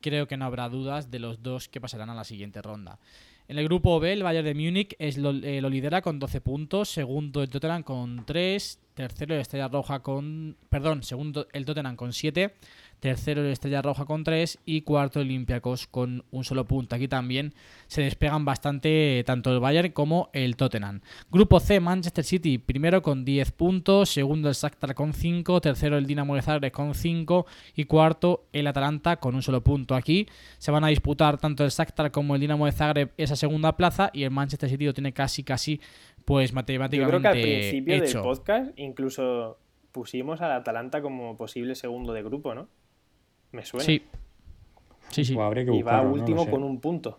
Creo 0.00 0.28
que 0.28 0.36
no 0.36 0.44
habrá 0.44 0.68
dudas 0.68 1.10
de 1.10 1.18
los 1.18 1.42
dos 1.42 1.68
que 1.68 1.80
pasarán 1.80 2.10
a 2.10 2.14
la 2.14 2.22
siguiente 2.22 2.62
ronda. 2.62 3.00
En 3.48 3.58
el 3.58 3.64
grupo 3.64 3.98
B, 3.98 4.12
el 4.12 4.22
Bayern 4.22 4.44
de 4.44 4.54
Múnich 4.54 4.94
es 5.00 5.18
lo, 5.18 5.30
eh, 5.30 5.60
lo 5.60 5.68
lidera 5.68 6.00
con 6.00 6.20
12 6.20 6.40
puntos. 6.42 6.88
Segundo 6.90 7.42
el 7.42 7.50
Tottenham 7.50 7.82
con 7.82 8.24
3. 8.24 8.78
Tercero 8.94 9.34
el 9.34 9.40
Estrella 9.40 9.66
Roja 9.66 9.98
con... 9.98 10.56
Perdón, 10.68 11.02
segundo 11.02 11.48
el 11.52 11.64
Tottenham 11.64 11.96
con 11.96 12.12
7. 12.12 12.54
Tercero 13.00 13.40
el 13.40 13.50
Estrella 13.50 13.82
Roja 13.82 14.04
con 14.04 14.24
3 14.24 14.58
y 14.64 14.82
cuarto 14.82 15.20
el 15.20 15.26
Olympiacos 15.26 15.86
con 15.86 16.24
un 16.30 16.44
solo 16.44 16.66
punto. 16.66 16.94
Aquí 16.94 17.08
también 17.08 17.54
se 17.86 18.02
despegan 18.02 18.44
bastante 18.44 19.22
tanto 19.26 19.52
el 19.52 19.60
Bayern 19.60 19.92
como 19.92 20.28
el 20.32 20.56
Tottenham. 20.56 21.00
Grupo 21.30 21.60
C, 21.60 21.80
Manchester 21.80 22.24
City, 22.24 22.58
primero 22.58 23.02
con 23.02 23.24
10 23.24 23.52
puntos, 23.52 24.10
segundo 24.10 24.48
el 24.48 24.54
Shakhtar 24.54 24.94
con 24.94 25.12
5, 25.12 25.60
tercero 25.60 25.96
el 25.96 26.06
Dinamo 26.06 26.34
de 26.34 26.42
Zagreb 26.42 26.72
con 26.72 26.94
5 26.94 27.46
y 27.74 27.84
cuarto 27.84 28.44
el 28.52 28.66
Atalanta 28.66 29.16
con 29.16 29.34
un 29.34 29.42
solo 29.42 29.62
punto. 29.62 29.94
Aquí 29.94 30.26
se 30.58 30.70
van 30.70 30.84
a 30.84 30.88
disputar 30.88 31.38
tanto 31.38 31.64
el 31.64 31.70
Shakhtar 31.70 32.10
como 32.10 32.34
el 32.34 32.40
Dinamo 32.40 32.66
de 32.66 32.72
Zagreb 32.72 33.12
esa 33.16 33.36
segunda 33.36 33.76
plaza 33.76 34.10
y 34.12 34.24
el 34.24 34.30
Manchester 34.30 34.68
City 34.68 34.84
lo 34.84 34.94
tiene 34.94 35.12
casi 35.12 35.42
casi 35.42 35.80
pues 36.24 36.50
Yo 36.50 36.54
matemáticamente 36.54 37.18
creo 37.18 37.20
que 37.20 37.28
al 37.28 37.40
principio 37.40 37.94
hecho. 37.94 38.18
del 38.18 38.22
podcast 38.22 38.78
incluso 38.78 39.58
pusimos 39.90 40.40
al 40.40 40.52
Atalanta 40.52 41.02
como 41.02 41.36
posible 41.36 41.74
segundo 41.74 42.12
de 42.12 42.22
grupo, 42.22 42.54
¿no? 42.54 42.68
Me 43.52 43.64
suena. 43.64 43.84
Sí. 43.84 44.02
Sí, 45.10 45.24
sí. 45.24 45.34
Pues 45.34 45.44
habría 45.44 45.64
que 45.64 45.74
y 45.74 45.82
va 45.82 46.02
no 46.02 46.10
último 46.12 46.46
con 46.48 46.62
un 46.62 46.80
punto. 46.80 47.18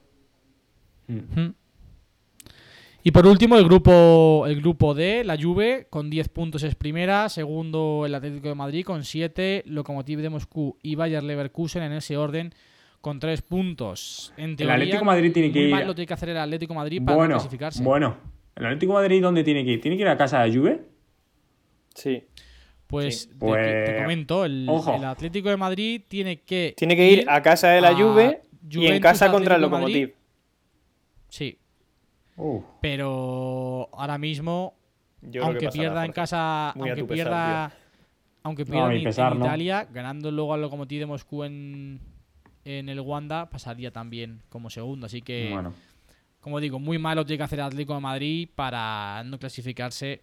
Y 3.04 3.12
por 3.12 3.26
último, 3.26 3.58
el 3.58 3.66
grupo, 3.66 4.46
el 4.46 4.56
grupo 4.62 4.94
D, 4.94 5.24
la 5.24 5.36
Juve, 5.42 5.88
con 5.90 6.10
10 6.10 6.30
puntos 6.30 6.62
es 6.64 6.76
primera. 6.76 7.30
Segundo, 7.30 8.04
el 8.06 8.14
Atlético 8.14 8.48
de 8.50 8.56
Madrid 8.56 8.86
con 8.86 9.04
7. 9.04 9.64
Lokomotiv 9.66 10.20
de 10.22 10.30
Moscú 10.30 10.78
y 10.84 10.94
Bayer 10.96 11.24
Leverkusen 11.24 11.82
en 11.84 11.94
ese 11.94 12.16
orden 12.16 12.54
con 13.02 13.20
3 13.20 13.42
puntos. 13.42 14.32
En 14.38 14.56
teoría, 14.56 14.76
Atlético 14.76 15.00
de 15.00 15.06
Madrid 15.06 15.34
tiene 15.34 15.52
que 15.52 15.60
ir- 15.68 15.72
mal 15.72 15.88
lo 15.88 15.96
tiene 15.96 16.06
que 16.06 16.14
hacer 16.14 16.30
el 16.30 16.38
Atlético 16.38 16.74
de 16.74 16.78
Madrid 16.78 17.02
para 17.04 17.14
no 17.14 17.18
Bueno, 17.18 17.36
clasificarse. 17.36 17.84
bueno. 17.84 18.18
¿El 18.56 18.66
Atlético 18.68 18.94
de 18.94 19.00
Madrid 19.00 19.22
dónde 19.24 19.44
tiene 19.44 19.66
que 19.66 19.72
ir? 19.72 19.82
¿Tiene 19.82 19.98
que 19.98 20.04
ir 20.04 20.08
a 20.10 20.18
casa 20.18 20.44
de 20.44 20.56
Juve? 20.56 20.84
Sí. 21.96 22.24
Pues, 22.92 23.30
te- 23.30 23.36
Pues, 23.36 23.86
te, 23.86 23.98
comento, 24.02 24.46
el, 24.46 24.70
Atlético 25.06 25.50
de 25.50 25.58
Madrid 25.58 26.02
tiene 26.08 26.42
que 26.42 26.74
Tiene 26.78 26.96
que 26.96 27.10
ir 27.10 27.30
a 27.30 27.42
casa 27.42 27.70
de 27.70 27.82
la 27.82 27.96
Juve 27.96 28.42
y 28.70 28.86
en 28.88 29.02
casa 29.02 29.32
contra 29.32 29.56
el. 29.56 29.62
Lokomotiv. 29.62 30.14
Sí, 31.30 31.58
pero 32.82 33.90
ahora 33.94 34.18
mismo 34.18 34.76
Yo 35.22 35.44
aunque 35.44 35.66
pasará, 35.68 35.82
pierda 35.82 36.02
en 36.02 36.08
Jorge. 36.08 36.14
casa, 36.14 36.74
Muy 36.76 36.90
aunque 36.90 37.04
pesar, 37.06 37.16
pierda, 37.16 37.74
aunque 38.44 38.66
pierda 38.66 38.94
en, 38.94 39.04
pesar, 39.04 39.32
en 39.34 39.40
no. 39.40 39.46
Italia, 39.46 39.88
ganando 39.92 40.32
luego 40.32 40.54
al 40.54 40.62
Lokomotiv 40.62 41.00
de 41.00 41.06
Moscú 41.06 41.44
en, 41.44 42.00
en 42.66 42.90
el 42.90 43.00
Wanda, 43.00 43.50
pasaría 43.50 43.92
también 43.92 44.42
como 44.50 44.70
segundo. 44.70 45.06
Así 45.06 45.22
que, 45.22 45.50
Bueno. 45.54 45.74
como 46.40 46.60
digo, 46.60 46.80
muy 46.80 46.98
malo 46.98 47.26
tiene 47.26 47.38
que 47.38 47.44
hacer 47.44 47.60
el 47.60 47.66
Atlético 47.66 47.94
de 47.94 48.00
Madrid 48.02 48.50
para 48.54 49.24
no 49.26 49.38
clasificarse 49.40 50.22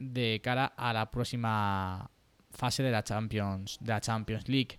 de 0.00 0.40
cara 0.42 0.66
a 0.76 0.92
la 0.92 1.10
próxima 1.10 2.10
fase 2.50 2.82
de 2.82 2.90
la 2.90 3.04
Champions, 3.04 3.78
de 3.80 3.92
la 3.92 4.00
Champions 4.00 4.48
League. 4.48 4.78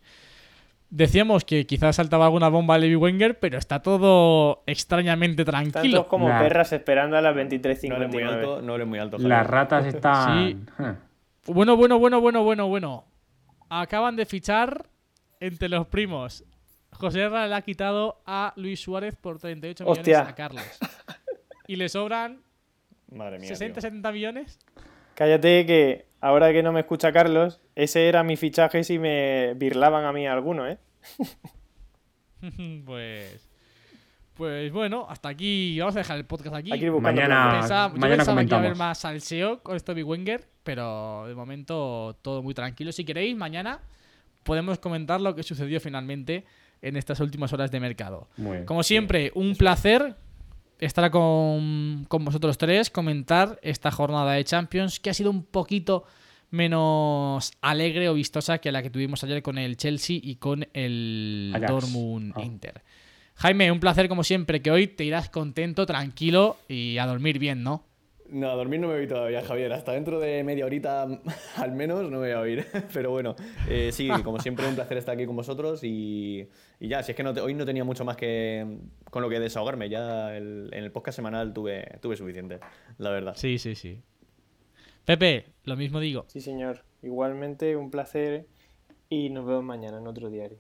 Decíamos 0.89 1.45
que 1.45 1.65
quizás 1.65 1.95
saltaba 1.95 2.25
alguna 2.25 2.49
bomba 2.49 2.75
a 2.75 2.77
Levi 2.77 2.95
Wenger, 2.97 3.39
pero 3.39 3.57
está 3.57 3.81
todo 3.81 4.61
extrañamente 4.65 5.45
tranquilo. 5.45 5.99
Tantos 5.99 6.07
como 6.07 6.27
Nah. 6.27 6.39
perras 6.41 6.73
esperando 6.73 7.15
a 7.15 7.21
las 7.21 7.33
No 7.33 7.39
eres 7.41 7.53
muy 7.53 8.23
23.59. 8.23 8.27
alto, 8.27 8.61
no 8.61 8.75
eres 8.75 8.87
muy 8.87 8.99
alto. 8.99 9.17
Las 9.19 9.47
ratas 9.47 9.85
están. 9.85 10.67
Sí. 10.77 10.83
Bueno, 11.53 11.77
bueno, 11.77 11.97
bueno, 11.97 12.19
bueno, 12.19 12.43
bueno, 12.43 12.67
bueno. 12.67 13.05
Acaban 13.69 14.17
de 14.17 14.25
fichar 14.25 14.85
entre 15.39 15.69
los 15.69 15.87
primos. 15.87 16.43
José 16.91 17.21
Herrera 17.21 17.47
le 17.47 17.55
ha 17.55 17.61
quitado 17.61 18.21
a 18.25 18.51
Luis 18.57 18.81
Suárez 18.81 19.15
por 19.15 19.39
38 19.39 19.85
millones 19.85 19.99
Hostia. 19.99 20.21
a 20.27 20.35
Carlos. 20.35 20.63
Y 21.67 21.77
le 21.77 21.87
sobran 21.87 22.41
Madre 23.15 23.39
mía. 23.39 23.47
60, 23.47 23.75
tío. 23.75 23.81
70 23.81 24.11
millones. 24.11 24.59
Cállate 25.21 25.67
que 25.67 26.07
ahora 26.19 26.51
que 26.51 26.63
no 26.63 26.71
me 26.71 26.79
escucha 26.79 27.11
Carlos, 27.11 27.61
ese 27.75 28.07
era 28.07 28.23
mi 28.23 28.37
fichaje 28.37 28.83
si 28.83 28.97
me 28.97 29.53
birlaban 29.53 30.03
a 30.03 30.11
mí 30.11 30.25
alguno, 30.25 30.67
¿eh? 30.67 30.79
pues. 32.87 33.47
Pues 34.33 34.71
bueno, 34.71 35.05
hasta 35.07 35.29
aquí. 35.29 35.77
Vamos 35.79 35.95
a 35.95 35.99
dejar 35.99 36.17
el 36.17 36.25
podcast 36.25 36.55
aquí. 36.55 36.71
Buscando 36.71 37.01
Mañana-. 37.01 37.59
Pensaba- 37.59 37.93
yo 37.93 37.99
mañana 37.99 38.17
pensaba 38.17 38.41
que 38.41 38.47
iba 38.47 38.57
a 38.57 38.59
haber 38.61 38.75
más 38.75 38.97
salseo 38.97 39.61
con 39.61 39.75
esto 39.75 39.93
de 39.93 40.03
Wenger, 40.03 40.47
pero 40.63 41.25
de 41.27 41.35
momento 41.35 42.17
todo 42.23 42.41
muy 42.41 42.55
tranquilo. 42.55 42.91
Si 42.91 43.05
queréis, 43.05 43.37
mañana 43.37 43.81
podemos 44.41 44.79
comentar 44.79 45.21
lo 45.21 45.35
que 45.35 45.43
sucedió 45.43 45.79
finalmente 45.79 46.45
en 46.81 46.97
estas 46.97 47.19
últimas 47.19 47.53
horas 47.53 47.69
de 47.69 47.79
mercado. 47.79 48.27
Muy 48.37 48.53
bien. 48.53 48.65
Como 48.65 48.81
siempre, 48.81 49.31
un 49.35 49.55
placer. 49.55 50.15
Estar 50.81 51.09
con, 51.11 52.05
con 52.09 52.25
vosotros 52.25 52.57
tres, 52.57 52.89
comentar 52.89 53.59
esta 53.61 53.91
jornada 53.91 54.33
de 54.33 54.43
Champions 54.43 54.99
que 54.99 55.09
ha 55.09 55.13
sido 55.13 55.29
un 55.29 55.43
poquito 55.43 56.03
menos 56.49 57.53
alegre 57.61 58.09
o 58.09 58.13
vistosa 58.13 58.57
que 58.57 58.71
la 58.71 58.83
que 58.83 58.89
tuvimos 58.89 59.23
ayer 59.23 59.41
con 59.41 59.57
el 59.57 59.77
Chelsea 59.77 60.19
y 60.21 60.35
con 60.35 60.67
el 60.73 61.53
Ajax. 61.55 61.71
Dortmund 61.71 62.33
Ah. 62.35 62.41
Inter. 62.43 62.81
Jaime, 63.35 63.71
un 63.71 63.79
placer 63.79 64.09
como 64.09 64.23
siempre, 64.23 64.61
que 64.61 64.69
hoy 64.69 64.87
te 64.87 65.05
irás 65.05 65.29
contento, 65.29 65.85
tranquilo 65.85 66.57
y 66.67 66.97
a 66.97 67.05
dormir 67.05 67.39
bien, 67.39 67.63
¿no? 67.63 67.85
No, 68.31 68.49
a 68.49 68.55
dormir 68.55 68.79
no 68.79 68.87
me 68.87 68.95
voy 68.95 69.07
todavía, 69.07 69.41
Javier. 69.43 69.73
Hasta 69.73 69.91
dentro 69.91 70.19
de 70.19 70.41
media 70.43 70.65
horita 70.65 71.03
al 71.57 71.71
menos 71.73 72.03
no 72.03 72.19
me 72.19 72.27
voy 72.27 72.31
a 72.31 72.39
oír. 72.39 72.65
Pero 72.93 73.11
bueno, 73.11 73.35
eh, 73.67 73.91
sí, 73.91 74.07
como 74.23 74.39
siempre, 74.39 74.65
un 74.67 74.75
placer 74.75 74.97
estar 74.97 75.15
aquí 75.15 75.25
con 75.25 75.35
vosotros. 75.35 75.83
Y, 75.83 76.47
y 76.79 76.87
ya, 76.87 77.03
si 77.03 77.11
es 77.11 77.15
que 77.17 77.23
no 77.23 77.33
te- 77.33 77.41
hoy 77.41 77.53
no 77.53 77.65
tenía 77.65 77.83
mucho 77.83 78.05
más 78.05 78.15
que 78.15 78.77
con 79.09 79.21
lo 79.21 79.29
que 79.29 79.39
desahogarme. 79.39 79.89
Ya 79.89 80.35
el- 80.37 80.69
en 80.71 80.83
el 80.85 80.91
podcast 80.93 81.17
semanal 81.17 81.53
tuve, 81.53 81.99
tuve 82.01 82.15
suficiente, 82.15 82.59
la 82.97 83.09
verdad. 83.11 83.33
Sí, 83.35 83.57
sí, 83.57 83.75
sí. 83.75 84.01
Pepe, 85.03 85.47
lo 85.65 85.75
mismo 85.75 85.99
digo. 85.99 86.23
Sí, 86.27 86.39
señor. 86.41 86.83
Igualmente, 87.03 87.75
un 87.75 87.91
placer 87.91 88.45
y 89.09 89.29
nos 89.29 89.45
vemos 89.45 89.63
mañana 89.65 89.97
en 89.97 90.07
otro 90.07 90.29
diario. 90.29 90.57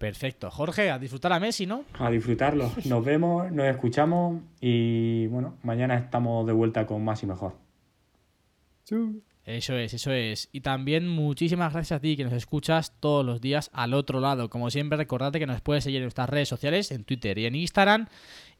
Perfecto. 0.00 0.50
Jorge, 0.50 0.90
a 0.90 0.98
disfrutar 0.98 1.30
a 1.34 1.38
Messi, 1.38 1.66
¿no? 1.66 1.84
A 1.98 2.10
disfrutarlo. 2.10 2.72
Nos 2.86 3.04
vemos, 3.04 3.52
nos 3.52 3.66
escuchamos 3.66 4.40
y 4.58 5.26
bueno, 5.26 5.58
mañana 5.62 5.94
estamos 5.94 6.46
de 6.46 6.54
vuelta 6.54 6.86
con 6.86 7.04
más 7.04 7.22
y 7.22 7.26
mejor. 7.26 7.52
Eso 9.44 9.76
es, 9.76 9.92
eso 9.92 10.10
es. 10.10 10.48
Y 10.52 10.62
también 10.62 11.06
muchísimas 11.06 11.74
gracias 11.74 11.98
a 11.98 12.00
ti 12.00 12.16
que 12.16 12.24
nos 12.24 12.32
escuchas 12.32 12.94
todos 12.98 13.26
los 13.26 13.42
días 13.42 13.68
al 13.74 13.92
otro 13.92 14.20
lado. 14.20 14.48
Como 14.48 14.70
siempre, 14.70 14.96
recordate 14.96 15.38
que 15.38 15.46
nos 15.46 15.60
puedes 15.60 15.84
seguir 15.84 15.98
en 15.98 16.04
nuestras 16.04 16.30
redes 16.30 16.48
sociales, 16.48 16.90
en 16.92 17.04
Twitter 17.04 17.36
y 17.36 17.44
en 17.44 17.54
Instagram. 17.54 18.08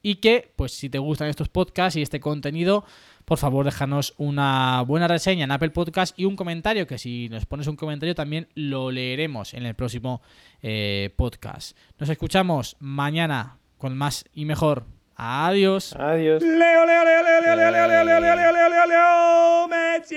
Y 0.02 0.16
que, 0.16 0.52
pues, 0.56 0.72
si 0.72 0.88
te 0.88 0.98
gustan 0.98 1.28
estos 1.28 1.48
podcasts 1.48 1.96
y 1.96 2.02
este 2.02 2.20
contenido, 2.20 2.84
por 3.24 3.38
favor, 3.38 3.64
déjanos 3.64 4.14
una 4.16 4.82
buena 4.82 5.06
reseña 5.08 5.44
en 5.44 5.50
Apple 5.50 5.70
Podcast 5.70 6.18
y 6.18 6.24
un 6.24 6.36
comentario. 6.36 6.86
Que 6.86 6.98
si 6.98 7.28
nos 7.28 7.46
pones 7.46 7.66
un 7.66 7.76
comentario, 7.76 8.14
también 8.14 8.48
lo 8.54 8.90
leeremos 8.90 9.54
en 9.54 9.66
el 9.66 9.74
próximo 9.74 10.22
eh, 10.62 11.12
podcast. 11.16 11.76
Nos 11.98 12.08
escuchamos 12.08 12.76
mañana 12.80 13.58
con 13.78 13.96
más 13.96 14.24
y 14.34 14.46
mejor. 14.46 14.86
Adiós. 15.16 15.94
Adiós. 15.96 16.42
Leo, 16.42 16.86
Leo, 16.86 17.04
Leo, 17.04 17.22
Leo, 17.22 17.40
Leo, 17.42 17.56
Leo, 17.56 17.70
Leo, 17.70 17.88
Leo, 17.88 18.04
Leo, 18.04 18.20
Leo, 18.20 18.52
Leo, 18.52 18.68
Leo, 18.70 18.86
Leo, 18.86 19.68
Messi. 19.68 20.16